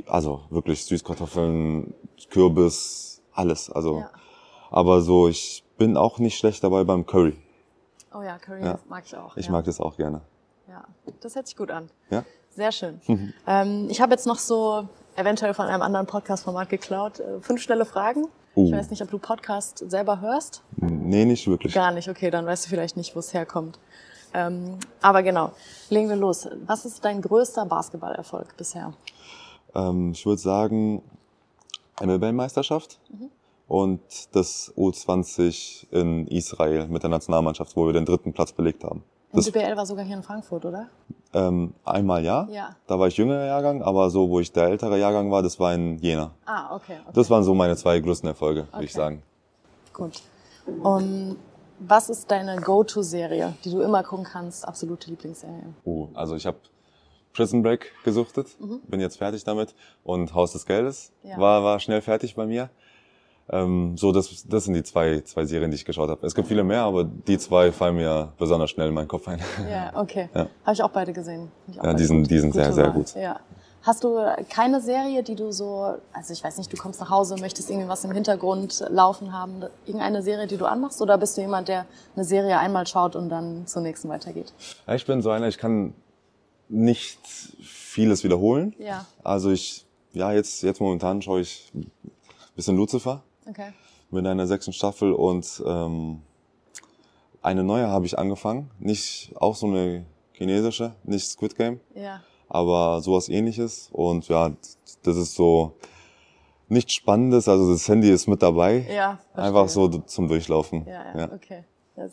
Also 0.05 0.41
wirklich 0.51 0.85
Süßkartoffeln, 0.85 1.93
Kürbis, 2.29 3.21
alles. 3.33 3.71
Also, 3.71 3.99
ja. 3.99 4.09
Aber 4.69 5.01
so, 5.01 5.27
ich 5.27 5.63
bin 5.77 5.97
auch 5.97 6.19
nicht 6.19 6.37
schlecht 6.37 6.63
dabei 6.63 6.83
beim 6.83 7.05
Curry. 7.05 7.35
Oh 8.13 8.21
ja, 8.21 8.37
Curry 8.37 8.63
ja. 8.63 8.79
mag 8.87 9.03
ich 9.05 9.15
auch. 9.15 9.37
Ich 9.37 9.45
ja. 9.45 9.51
mag 9.51 9.65
das 9.65 9.79
auch 9.79 9.95
gerne. 9.97 10.21
Ja, 10.67 10.83
das 11.21 11.35
hört 11.35 11.47
sich 11.47 11.55
gut 11.55 11.71
an. 11.71 11.89
Ja. 12.09 12.23
Sehr 12.49 12.71
schön. 12.71 13.01
ähm, 13.47 13.87
ich 13.89 14.01
habe 14.01 14.11
jetzt 14.11 14.27
noch 14.27 14.37
so 14.37 14.87
eventuell 15.15 15.53
von 15.53 15.67
einem 15.67 15.81
anderen 15.81 16.05
Podcast-Format 16.05 16.69
geklaut. 16.69 17.19
Äh, 17.19 17.39
fünf 17.41 17.61
schnelle 17.61 17.85
Fragen. 17.85 18.25
Uh. 18.55 18.65
Ich 18.65 18.71
weiß 18.71 18.89
nicht, 18.89 19.01
ob 19.01 19.09
du 19.11 19.19
Podcast 19.19 19.83
selber 19.89 20.21
hörst. 20.21 20.63
Nee, 20.77 21.25
nicht 21.25 21.47
wirklich. 21.47 21.73
Gar 21.73 21.91
nicht, 21.91 22.09
okay, 22.09 22.31
dann 22.31 22.45
weißt 22.45 22.65
du 22.65 22.69
vielleicht 22.69 22.97
nicht, 22.97 23.15
wo 23.15 23.19
es 23.19 23.33
herkommt. 23.33 23.79
Ähm, 24.33 24.77
aber 25.01 25.23
genau, 25.23 25.51
legen 25.89 26.09
wir 26.09 26.15
los. 26.15 26.47
Was 26.65 26.85
ist 26.85 27.03
dein 27.03 27.21
größter 27.21 27.65
Basketballerfolg 27.65 28.55
bisher? 28.57 28.93
Ähm, 29.73 30.11
ich 30.11 30.25
würde 30.25 30.41
sagen, 30.41 31.01
eine 31.99 32.21
Weltmeisterschaft 32.21 32.99
mhm. 33.09 33.29
Und 33.69 34.01
das 34.35 34.73
U20 34.75 35.85
in 35.91 36.27
Israel 36.27 36.87
mit 36.87 37.03
der 37.03 37.11
Nationalmannschaft, 37.11 37.75
wo 37.77 37.85
wir 37.85 37.93
den 37.93 38.03
dritten 38.03 38.33
Platz 38.33 38.51
belegt 38.51 38.83
haben. 38.83 39.03
Und 39.31 39.45
das, 39.45 39.51
BBL 39.51 39.77
war 39.77 39.85
sogar 39.85 40.03
hier 40.03 40.17
in 40.17 40.23
Frankfurt, 40.23 40.65
oder? 40.65 40.87
Ähm, 41.33 41.75
einmal 41.85 42.25
ja. 42.25 42.47
ja. 42.51 42.75
Da 42.87 42.97
war 42.97 43.07
ich 43.07 43.15
jüngerer 43.15 43.45
Jahrgang, 43.45 43.83
aber 43.83 44.09
so, 44.09 44.27
wo 44.27 44.39
ich 44.39 44.51
der 44.51 44.65
ältere 44.69 44.97
Jahrgang 44.97 45.29
war, 45.29 45.43
das 45.43 45.59
war 45.59 45.71
in 45.75 45.99
Jena. 45.99 46.31
Ah, 46.45 46.75
okay. 46.75 46.97
okay. 46.99 47.11
Das 47.13 47.29
waren 47.29 47.43
so 47.43 47.53
meine 47.53 47.77
zwei 47.77 47.99
größten 47.99 48.27
Erfolge, 48.27 48.61
okay. 48.61 48.73
würde 48.73 48.85
ich 48.85 48.93
sagen. 48.93 49.21
Gut. 49.93 50.23
Und 50.81 51.37
was 51.77 52.09
ist 52.09 52.31
deine 52.31 52.59
Go-To-Serie, 52.59 53.53
die 53.63 53.69
du 53.69 53.81
immer 53.81 54.01
gucken 54.01 54.25
kannst, 54.25 54.67
absolute 54.67 55.11
Lieblingsserie? 55.11 55.75
Oh, 55.83 56.07
also 56.15 56.35
ich 56.35 56.47
habe 56.47 56.57
Prison 57.33 57.61
Break 57.61 57.91
gesuchtet, 58.03 58.59
mhm. 58.59 58.81
bin 58.87 58.99
jetzt 58.99 59.19
fertig 59.19 59.43
damit 59.43 59.75
und 60.03 60.33
Haus 60.33 60.53
des 60.53 60.65
Geldes 60.65 61.11
ja. 61.21 61.37
war, 61.37 61.63
war 61.63 61.79
schnell 61.79 62.01
fertig 62.01 62.33
bei 62.33 62.47
mir. 62.47 62.71
Ähm, 63.51 63.97
so, 63.97 64.11
das, 64.11 64.45
das 64.47 64.65
sind 64.65 64.75
die 64.75 64.83
zwei, 64.83 65.21
zwei 65.21 65.45
Serien, 65.45 65.71
die 65.71 65.75
ich 65.75 65.85
geschaut 65.85 66.09
habe. 66.09 66.25
Es 66.25 66.35
gibt 66.35 66.47
viele 66.47 66.63
mehr, 66.63 66.83
aber 66.83 67.03
die 67.03 67.37
zwei 67.37 67.71
fallen 67.71 67.95
mir 67.95 68.31
besonders 68.37 68.69
schnell 68.69 68.89
in 68.89 68.93
meinen 68.93 69.07
Kopf 69.07 69.27
ein. 69.27 69.39
Ja, 69.69 69.91
okay. 69.95 70.29
Ja. 70.33 70.47
Habe 70.63 70.73
ich 70.73 70.83
auch 70.83 70.91
beide 70.91 71.13
gesehen. 71.13 71.51
Auch 71.79 71.83
ja, 71.83 71.93
die 71.93 72.05
sind, 72.05 72.29
die 72.29 72.39
sind 72.39 72.53
sehr, 72.53 72.71
sehr 72.73 72.89
gut. 72.91 73.15
Ja. 73.15 73.39
Hast 73.81 74.03
du 74.03 74.19
keine 74.49 74.81
Serie, 74.81 75.23
die 75.23 75.35
du 75.35 75.51
so, 75.51 75.95
also 76.11 76.33
ich 76.33 76.43
weiß 76.43 76.57
nicht, 76.57 76.71
du 76.71 76.75
kommst 76.75 76.99
nach 76.99 77.09
Hause, 77.09 77.37
möchtest 77.39 77.69
irgendwie 77.69 77.87
was 77.87 78.03
im 78.03 78.11
Hintergrund 78.11 78.85
laufen 78.89 79.31
haben, 79.31 79.63
irgendeine 79.85 80.21
Serie, 80.21 80.47
die 80.47 80.57
du 80.57 80.65
anmachst, 80.65 81.01
oder 81.01 81.17
bist 81.17 81.37
du 81.37 81.41
jemand, 81.41 81.69
der 81.69 81.85
eine 82.15 82.25
Serie 82.25 82.59
einmal 82.59 82.85
schaut 82.87 83.15
und 83.15 83.29
dann 83.29 83.65
zur 83.67 83.81
nächsten 83.81 84.09
weitergeht? 84.09 84.53
Ja, 84.85 84.95
ich 84.95 85.05
bin 85.05 85.21
so 85.21 85.29
einer, 85.29 85.47
ich 85.47 85.57
kann 85.57 85.93
nicht 86.67 87.19
vieles 87.25 88.23
wiederholen. 88.23 88.75
Ja. 88.79 89.05
Also 89.23 89.49
ich, 89.49 89.85
ja, 90.11 90.33
jetzt, 90.33 90.61
jetzt 90.61 90.81
momentan 90.81 91.21
schaue 91.21 91.39
ich 91.39 91.71
ein 91.73 91.89
bisschen 92.55 92.75
Lucifer. 92.75 93.23
Okay. 93.49 93.73
Mit 94.11 94.25
einer 94.27 94.47
sechsten 94.47 94.73
Staffel 94.73 95.13
und 95.13 95.63
ähm, 95.65 96.21
eine 97.41 97.63
neue 97.63 97.87
habe 97.87 98.05
ich 98.05 98.17
angefangen. 98.17 98.69
Nicht 98.79 99.31
auch 99.35 99.55
so 99.55 99.67
eine 99.67 100.05
chinesische, 100.33 100.93
nicht 101.03 101.27
Squid 101.27 101.55
Game. 101.55 101.79
Ja. 101.95 102.21
Aber 102.47 103.01
sowas 103.01 103.29
ähnliches. 103.29 103.89
Und 103.91 104.27
ja, 104.27 104.51
das 105.03 105.15
ist 105.15 105.35
so 105.35 105.73
nichts 106.67 106.93
Spannendes. 106.93 107.47
Also 107.47 107.71
das 107.71 107.87
Handy 107.87 108.09
ist 108.11 108.27
mit 108.27 108.41
dabei. 108.41 108.85
Ja. 108.89 109.19
Verstehe. 109.33 109.43
Einfach 109.43 109.69
so 109.69 109.87
zum 109.87 110.27
Durchlaufen. 110.27 110.85
Ja, 110.85 111.05
ja, 111.13 111.19
ja. 111.19 111.31
okay. 111.33 111.63
Ja, 111.95 112.07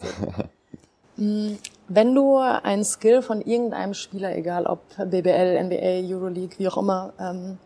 hm, 1.16 1.58
Wenn 1.88 2.14
du 2.14 2.36
ein 2.38 2.84
Skill 2.84 3.22
von 3.22 3.40
irgendeinem 3.40 3.94
Spieler, 3.94 4.36
egal 4.36 4.66
ob 4.66 4.80
BBL, 4.96 5.62
NBA, 5.64 6.12
Euroleague, 6.12 6.58
wie 6.58 6.68
auch 6.68 6.76
immer, 6.76 7.12
ähm, 7.20 7.58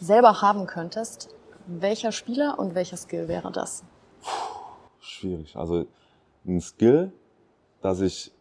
selber 0.00 0.42
haben 0.42 0.66
könntest, 0.66 1.28
welcher 1.68 2.12
Spieler 2.12 2.58
und 2.58 2.74
welcher 2.74 2.96
Skill 2.96 3.28
wäre 3.28 3.52
das? 3.52 3.84
Schwierig. 5.00 5.54
Also 5.56 5.86
ein 6.46 6.60
Skill, 6.60 7.12
dass 7.82 8.00
ich, 8.00 8.32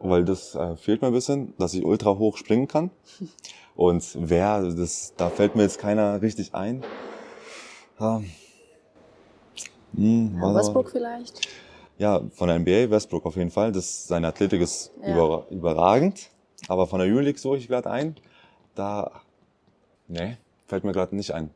weil 0.00 0.24
das 0.24 0.54
äh, 0.54 0.76
fehlt 0.76 1.02
mir 1.02 1.08
ein 1.08 1.14
bisschen, 1.14 1.54
dass 1.58 1.74
ich 1.74 1.84
ultra 1.84 2.16
hoch 2.18 2.36
springen 2.36 2.68
kann. 2.68 2.90
Und 3.76 4.16
wer, 4.16 4.62
das, 4.72 5.14
da 5.16 5.30
fällt 5.30 5.56
mir 5.56 5.62
jetzt 5.62 5.80
keiner 5.80 6.22
richtig 6.22 6.54
ein. 6.54 6.84
Ja. 7.98 8.22
Hm, 9.96 10.38
ja, 10.40 10.54
Westbrook 10.54 10.90
vielleicht? 10.90 11.40
Ja, 11.98 12.20
von 12.30 12.48
der 12.48 12.58
NBA, 12.60 12.90
Westbrook 12.90 13.26
auf 13.26 13.36
jeden 13.36 13.50
Fall. 13.50 13.72
Das, 13.72 14.06
seine 14.06 14.28
Athletik 14.28 14.60
ist 14.60 14.92
ja. 15.02 15.12
über, 15.12 15.46
überragend. 15.50 16.30
Aber 16.68 16.86
von 16.86 17.00
der 17.00 17.08
Euroleague 17.08 17.38
suche 17.38 17.56
ich 17.56 17.66
gerade 17.66 17.90
ein. 17.90 18.16
Da, 18.76 19.10
nee, 20.06 20.36
fällt 20.66 20.84
mir 20.84 20.92
gerade 20.92 21.16
nicht 21.16 21.32
ein. 21.32 21.50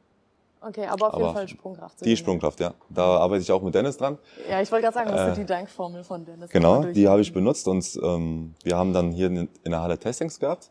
Okay, 0.60 0.86
aber 0.86 1.08
auf 1.08 1.14
aber 1.14 1.22
jeden 1.22 1.34
Fall 1.34 1.48
Sprungkraft. 1.48 2.04
Die 2.04 2.16
Sprungkraft, 2.16 2.60
ja. 2.60 2.74
Da 2.88 3.18
arbeite 3.18 3.42
ich 3.42 3.52
auch 3.52 3.62
mit 3.62 3.74
Dennis 3.74 3.96
dran. 3.96 4.18
Ja, 4.48 4.60
ich 4.60 4.70
wollte 4.72 4.84
gerade 4.84 4.94
sagen, 4.94 5.10
das 5.10 5.32
ist 5.32 5.38
äh, 5.38 5.40
die 5.40 5.46
Dankformel 5.46 6.02
von 6.02 6.24
Dennis. 6.24 6.50
Genau, 6.50 6.82
die 6.84 7.08
habe 7.08 7.20
ich 7.20 7.32
benutzt 7.32 7.68
und 7.68 7.98
ähm, 8.02 8.54
wir 8.64 8.76
haben 8.76 8.92
dann 8.92 9.12
hier 9.12 9.28
in, 9.28 9.48
in 9.62 9.70
der 9.70 9.80
Halle 9.80 9.98
Testings 9.98 10.38
gehabt 10.40 10.70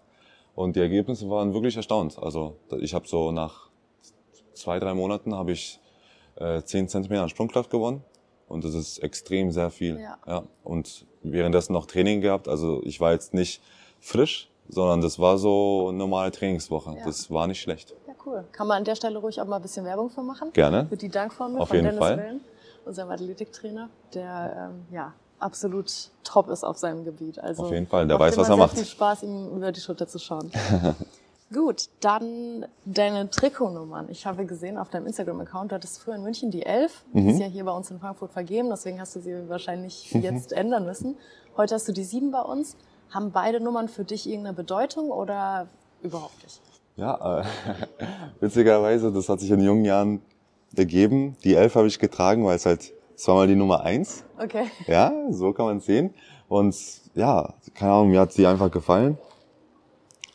und 0.56 0.76
die 0.76 0.82
Ergebnisse 0.82 1.30
waren 1.30 1.54
wirklich 1.54 1.78
erstaunt. 1.78 2.17
Also 2.21 2.58
ich 2.80 2.93
habe 2.93 3.08
so 3.08 3.32
nach 3.32 3.69
zwei, 4.54 4.80
drei 4.80 4.93
Monaten 4.93 5.34
habe 5.36 5.52
ich 5.52 5.80
äh, 6.36 6.62
10 6.62 6.89
Zentimeter 6.89 7.23
an 7.23 7.30
Sprungkraft 7.30 7.69
gewonnen 7.69 8.04
und 8.47 8.63
das 8.63 8.73
ist 8.73 9.00
extrem 9.00 9.52
sehr 9.52 9.69
viel. 9.69 10.00
Ja. 10.00 10.17
ja. 10.28 10.43
Und 10.63 11.06
währenddessen 11.23 11.73
noch 11.73 11.86
Training 11.86 12.21
gehabt. 12.21 12.47
Also 12.47 12.82
ich 12.84 13.00
war 13.00 13.12
jetzt 13.12 13.34
nicht 13.34 13.62
frisch, 14.00 14.50
sondern 14.69 15.02
das 15.02 15.19
war 15.19 15.38
so 15.38 15.88
eine 15.89 15.97
normale 15.97 16.32
Trainingswoche. 16.32 16.95
Ja. 16.97 17.06
Das 17.06 17.32
war 17.32 17.47
nicht 17.47 17.62
schlecht. 17.62 17.95
Cool. 18.28 18.44
Kann 18.52 18.68
man 18.68 18.78
an 18.78 18.84
der 18.84 18.96
Stelle 18.96 19.18
ruhig 19.20 19.40
auch 19.40 19.46
mal 19.46 19.56
ein 19.56 19.62
bisschen 19.62 19.86
Werbung 19.86 20.10
für 20.10 20.22
machen? 20.22 20.52
Gerne. 20.52 20.86
Für 20.88 20.98
die 20.98 21.10
Dankformel 21.10 21.62
auf 21.62 21.70
von 21.70 21.78
jeden 21.78 21.86
Dennis 21.86 22.00
Fall. 22.00 22.18
Willen, 22.18 22.42
unserem 22.86 23.10
Athletiktrainer, 23.10 23.90
der 24.13 24.72
ähm, 24.72 24.86
ja 24.92 25.13
absolut 25.40 25.92
top 26.24 26.50
ist 26.50 26.63
auf 26.63 26.78
seinem 26.78 27.06
Gebiet. 27.06 27.40
Also 27.40 27.63
auf 27.63 27.72
jeden 27.72 27.88
Fall, 27.88 28.06
der 28.08 28.20
weiß, 28.20 28.36
was 28.38 28.50
er 28.50 28.58
macht. 28.58 28.76
viel 28.76 28.86
Spaß, 28.86 29.24
ihm 29.24 29.56
über 29.56 29.72
die 29.72 29.80
Schulter 29.80 30.08
zu 30.08 30.20
schauen. 30.20 30.52
Gut, 31.54 31.88
dann 32.02 32.66
deine 32.84 33.30
Trikotnummern. 33.30 34.10
Ich 34.10 34.26
habe 34.26 34.46
gesehen 34.46 34.78
auf 34.78 34.90
deinem 34.90 35.08
Instagram-Account, 35.08 35.72
du 35.72 35.76
hattest 35.76 36.00
früher 36.00 36.16
in 36.16 36.24
München 36.24 36.52
die 36.52 36.66
11, 36.66 37.06
mhm. 37.13 37.22
die 37.22 37.34
ist 37.34 37.40
ja 37.40 37.46
hier 37.46 37.63
bei 37.63 37.72
uns 37.72 37.90
in 37.90 38.00
Frankfurt 38.00 38.34
vergeben, 38.34 38.70
deswegen 38.70 39.00
hast 39.00 39.16
du 39.16 39.22
sie 39.22 39.48
wahrscheinlich 39.48 40.12
jetzt 40.12 40.52
ändern 40.52 40.86
müssen. 40.86 41.16
Heute 41.56 41.76
hast 41.76 41.88
du 41.88 41.94
die 41.94 42.04
7 42.04 42.32
bei 42.32 42.42
uns. 42.42 42.76
Haben 43.10 43.32
beide 43.32 43.62
Nummern 43.62 43.88
für 43.88 44.04
dich 44.04 44.28
irgendeine 44.28 44.54
Bedeutung 44.54 45.12
oder 45.12 45.68
überhaupt 46.02 46.44
nicht? 46.44 46.60
Ja, 46.98 47.42
äh, 47.42 47.44
witzigerweise, 48.40 49.12
das 49.12 49.30
hat 49.30 49.40
sich 49.40 49.52
in 49.52 49.62
jungen 49.62 49.86
Jahren 49.86 50.22
ergeben. 50.76 51.38
Die 51.44 51.54
11 51.54 51.76
habe 51.76 51.88
ich 51.88 52.00
getragen, 52.00 52.46
weil 52.46 52.56
es 52.56 52.66
halt 52.66 52.92
zweimal 53.16 53.48
die 53.48 53.56
Nummer 53.56 53.82
1. 53.82 54.24
Okay. 54.44 54.66
Ja, 54.88 55.14
so 55.30 55.54
kann 55.54 55.68
man 55.68 55.78
es 55.78 55.86
sehen. 55.86 56.14
Und 56.50 56.76
ja, 57.14 57.54
keine 57.76 57.92
Ahnung, 57.94 58.10
mir 58.10 58.20
hat 58.20 58.34
sie 58.34 58.48
einfach 58.48 58.72
gefallen. 58.72 59.18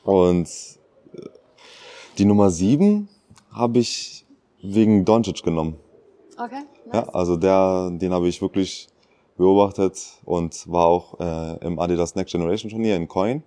Und 0.05 0.49
äh, 1.15 1.21
die 2.19 2.25
Nummer 2.25 2.51
7 2.51 3.09
habe 3.53 3.81
ich 3.81 4.25
wegen 4.63 5.05
Doncic 5.05 5.43
genommen. 5.43 5.77
Okay. 6.37 6.63
Nice. 6.87 6.95
Ja, 6.95 7.09
also 7.13 7.37
der, 7.37 7.91
den 7.91 8.13
habe 8.13 8.29
ich 8.29 8.41
wirklich 8.41 8.89
beobachtet 9.37 9.99
und 10.25 10.71
war 10.71 10.87
auch 10.87 11.19
äh, 11.19 11.67
im 11.67 11.81
Adidas 11.81 12.15
Next 12.15 12.33
Generation 12.33 12.71
Turnier 12.71 12.97
in 12.97 13.09
Coin. 13.09 13.43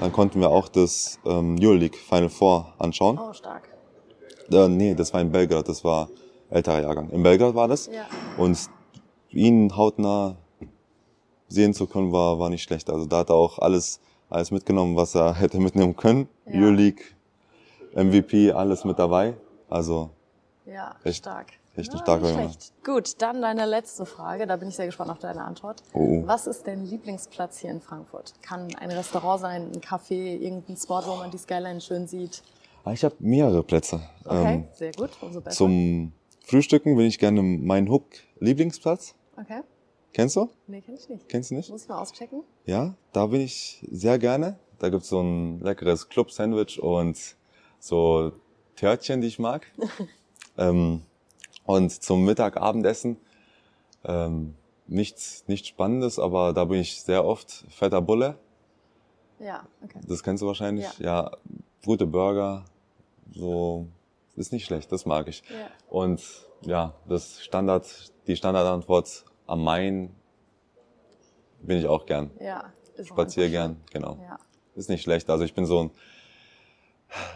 Dann 0.00 0.12
konnten 0.12 0.40
wir 0.40 0.48
auch 0.50 0.68
das 0.68 1.18
ähm, 1.24 1.56
Euroleague 1.60 1.96
Final 1.98 2.28
Four 2.28 2.74
anschauen. 2.78 3.18
Oh, 3.18 3.32
stark. 3.32 3.68
Äh, 4.50 4.68
nee, 4.68 4.94
das 4.94 5.12
war 5.12 5.20
in 5.20 5.30
Belgrad, 5.30 5.68
das 5.68 5.84
war 5.84 6.08
älterer 6.50 6.80
Jahrgang. 6.82 7.10
In 7.10 7.22
Belgrad 7.22 7.54
war 7.54 7.68
das. 7.68 7.86
Ja. 7.86 8.06
Und 8.36 8.58
ihn 9.30 9.74
hautnah 9.76 10.36
sehen 11.48 11.74
zu 11.74 11.86
können, 11.86 12.12
war, 12.12 12.38
war 12.38 12.48
nicht 12.50 12.62
schlecht. 12.62 12.88
Also 12.90 13.06
da 13.06 13.18
hat 13.18 13.30
er 13.30 13.36
auch 13.36 13.58
alles, 13.58 14.00
alles 14.30 14.50
mitgenommen, 14.50 14.96
was 14.96 15.14
er 15.14 15.34
hätte 15.38 15.58
mitnehmen 15.60 15.94
können. 15.96 16.28
Ja. 16.46 16.60
Euroleague, 16.60 17.04
MVP, 17.94 18.52
alles 18.52 18.84
mit 18.84 18.98
dabei. 18.98 19.34
Also 19.68 20.10
Ja, 20.66 20.96
Echt- 21.04 21.18
stark. 21.18 21.46
Ein 21.76 21.84
Ja, 21.84 21.98
starker 21.98 22.30
Junge. 22.30 22.50
Gut, 22.84 23.20
dann 23.22 23.40
deine 23.40 23.64
letzte 23.66 24.04
Frage. 24.06 24.46
Da 24.46 24.56
bin 24.56 24.68
ich 24.68 24.76
sehr 24.76 24.86
gespannt 24.86 25.10
auf 25.10 25.18
deine 25.18 25.42
Antwort. 25.44 25.82
Oh. 25.94 26.22
Was 26.26 26.46
ist 26.46 26.66
dein 26.66 26.84
Lieblingsplatz 26.84 27.58
hier 27.58 27.70
in 27.70 27.80
Frankfurt? 27.80 28.34
Kann 28.42 28.74
ein 28.76 28.90
Restaurant 28.90 29.40
sein, 29.40 29.70
ein 29.74 29.80
Café, 29.80 30.36
irgendein 30.38 30.76
Spot, 30.76 31.02
wo 31.06 31.16
man 31.16 31.30
die 31.30 31.38
Skyline 31.38 31.80
schön 31.80 32.06
sieht. 32.06 32.42
Ah, 32.84 32.92
ich 32.92 33.04
habe 33.04 33.14
mehrere 33.20 33.62
Plätze. 33.62 34.00
Okay, 34.24 34.54
Ähm, 34.54 34.68
sehr 34.74 34.92
gut, 34.92 35.10
umso 35.20 35.40
besser. 35.40 35.56
zum 35.56 36.12
Frühstücken 36.44 36.96
bin 36.96 37.06
ich 37.06 37.18
gerne 37.18 37.40
mein 37.42 37.88
Hook 37.88 38.04
Lieblingsplatz. 38.40 39.14
okay, 39.40 39.60
Kennst 40.12 40.36
du? 40.36 40.50
nee, 40.66 40.82
kenn 40.82 40.94
ich 40.96 41.08
nicht. 41.08 41.26
Kennst 41.28 41.50
du 41.50 41.54
nicht? 41.54 41.70
Muss 41.70 41.84
ich 41.84 41.88
mal 41.88 42.00
auschecken. 42.02 42.42
Ja, 42.66 42.94
da 43.14 43.26
bin 43.26 43.40
ich 43.40 43.86
sehr 43.90 44.18
gerne. 44.18 44.58
Da 44.78 44.90
gibt's 44.90 45.08
so 45.08 45.20
ein 45.22 45.60
leckeres 45.60 46.08
Club-Sandwich 46.10 46.82
und 46.82 47.16
so 47.78 48.32
Törtchen, 48.76 49.20
die 49.22 49.28
ich 49.28 49.38
mag. 49.38 49.66
ähm, 50.58 51.02
und 51.64 51.90
zum 51.90 52.24
Mittag, 52.24 52.56
Abendessen 52.56 53.16
ähm, 54.04 54.54
nichts, 54.86 55.44
nichts 55.46 55.68
Spannendes, 55.68 56.18
aber 56.18 56.52
da 56.52 56.64
bin 56.64 56.80
ich 56.80 57.02
sehr 57.02 57.24
oft 57.24 57.64
fetter 57.68 58.02
Bulle. 58.02 58.38
Ja, 59.38 59.66
okay. 59.82 60.00
Das 60.06 60.22
kennst 60.22 60.42
du 60.42 60.46
wahrscheinlich. 60.46 60.86
Ja, 60.98 61.32
gute 61.84 62.06
Burger, 62.06 62.64
so 63.32 63.88
ist 64.36 64.52
nicht 64.52 64.64
schlecht. 64.64 64.92
Das 64.92 65.04
mag 65.04 65.28
ich. 65.28 65.42
Ja. 65.50 65.66
Und 65.88 66.22
ja, 66.62 66.94
das 67.08 67.42
Standard, 67.42 68.12
die 68.26 68.36
Standardantwort 68.36 69.24
am 69.46 69.64
Main 69.64 70.14
bin 71.60 71.78
ich 71.78 71.86
auch 71.86 72.06
gern. 72.06 72.30
Ja, 72.40 72.72
ist 72.96 73.08
Spazier 73.08 73.50
gern, 73.50 73.80
genau. 73.92 74.18
Ja. 74.22 74.38
Ist 74.74 74.88
nicht 74.88 75.02
schlecht. 75.02 75.28
Also 75.28 75.44
ich 75.44 75.54
bin 75.54 75.66
so 75.66 75.84
ein, 75.84 75.90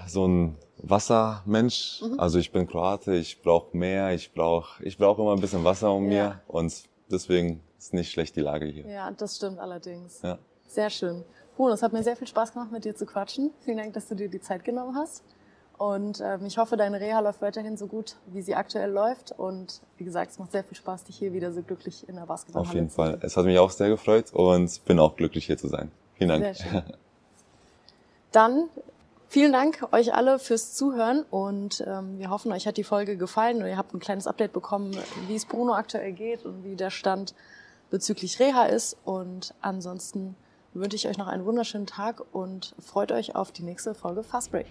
so 0.07 0.27
ein 0.27 0.57
Wassermensch. 0.79 2.03
Mhm. 2.03 2.19
Also 2.21 2.39
ich 2.39 2.53
bin 2.53 2.67
Kroate, 2.67 3.15
ich 3.15 3.41
brauche 3.43 3.77
Meer, 3.77 4.13
ich 4.13 4.33
brauche 4.33 4.83
ich 4.85 4.99
brauch 4.99 5.19
immer 5.19 5.33
ein 5.33 5.41
bisschen 5.41 5.65
Wasser 5.65 5.93
um 5.93 6.11
Ja. 6.11 6.29
mir. 6.29 6.41
Und 6.49 6.73
deswegen 7.11 7.61
ist 7.79 7.95
nicht 7.95 8.11
schlecht 8.11 8.37
die 8.37 8.41
Lage 8.41 8.67
hier. 8.67 8.87
ja, 8.87 9.11
das 9.11 9.37
stimmt 9.37 9.59
allerdings. 9.59 10.23
Ja. 10.23 10.39
Sehr 10.67 10.91
schön. 10.91 11.25
Bruno, 11.57 11.73
es 11.73 11.83
hat 11.83 11.93
mir 11.93 12.03
sehr 12.03 12.17
viel 12.17 12.27
Spaß 12.27 12.53
gemacht, 12.53 12.71
mit 12.73 12.85
dir 12.85 12.95
zu 12.95 13.07
quatschen. 13.07 13.51
Vielen 13.65 13.79
Dank, 13.79 13.95
dass 13.95 14.09
du 14.09 14.15
dir 14.15 14.29
die 14.29 14.41
Zeit 14.41 14.65
genommen 14.65 14.95
hast. 14.97 15.23
Und 15.79 16.21
ähm, 16.23 16.45
ich 16.47 16.57
hoffe, 16.59 16.77
deine 16.77 17.01
Reha 17.01 17.21
läuft 17.21 17.43
weiterhin 17.43 17.77
so 17.77 17.87
gut, 17.87 18.17
wie 18.27 18.41
sie 18.43 18.55
aktuell 18.55 18.91
läuft. 18.91 19.33
Und 19.33 19.81
wie 19.99 20.05
gesagt, 20.05 20.31
es 20.33 20.39
macht 20.39 20.53
sehr 20.53 20.65
viel 20.65 20.77
Spaß, 20.77 21.05
dich 21.05 21.17
hier 21.17 21.33
wieder 21.33 21.53
so 21.53 21.63
glücklich 21.63 22.09
in 22.09 22.17
der 22.17 22.25
Basketballhalle 22.27 22.69
Auf 22.69 22.75
jeden 22.75 22.89
zu 22.91 22.97
Fall. 22.97 23.11
sehen. 23.13 23.21
Es 23.23 23.37
hat 23.37 23.45
mich 23.45 23.59
auch 23.59 23.71
sehr 23.71 23.89
gefreut 23.91 24.33
und 24.33 24.85
bin 24.87 24.99
auch 24.99 25.17
glücklich 25.17 25.47
hier 25.47 25.57
zu 25.59 25.69
sein. 25.69 25.91
Vielen 26.15 26.29
Dank. 26.31 26.45
Sehr 26.45 26.55
schön. 26.55 26.83
Dann 28.33 28.69
vielen 29.29 29.53
Dank 29.53 29.89
euch 29.93 30.15
alle 30.15 30.39
fürs 30.39 30.75
Zuhören 30.75 31.25
und 31.31 31.85
ähm, 31.87 32.19
wir 32.19 32.31
hoffen, 32.31 32.53
euch 32.53 32.67
hat 32.67 32.77
die 32.77 32.85
Folge 32.85 33.17
gefallen 33.17 33.63
und 33.63 33.69
ihr 33.69 33.77
habt 33.77 33.95
ein 33.95 34.01
kleines 34.01 34.27
Update 34.27 34.53
bekommen, 34.53 34.97
wie 35.29 35.35
es 35.35 35.47
Bruno 35.47 35.75
aktuell 35.75 36.13
geht 36.13 36.45
und 36.45 36.65
wie 36.65 36.77
der 36.77 36.91
Stand 36.91 37.35
bezüglich 37.91 38.39
Reha 38.41 38.65
ist. 38.65 38.97
Und 39.05 39.55
ansonsten 39.61 40.37
wünsche 40.75 40.97
ich 40.97 41.09
euch 41.09 41.19
noch 41.19 41.29
einen 41.29 41.45
wunderschönen 41.45 41.87
Tag 41.87 42.23
und 42.33 42.75
freut 42.79 43.13
euch 43.13 43.35
auf 43.35 43.53
die 43.53 43.63
nächste 43.63 43.95
Folge 43.95 44.23
Fast 44.23 44.51
Break. 44.51 44.67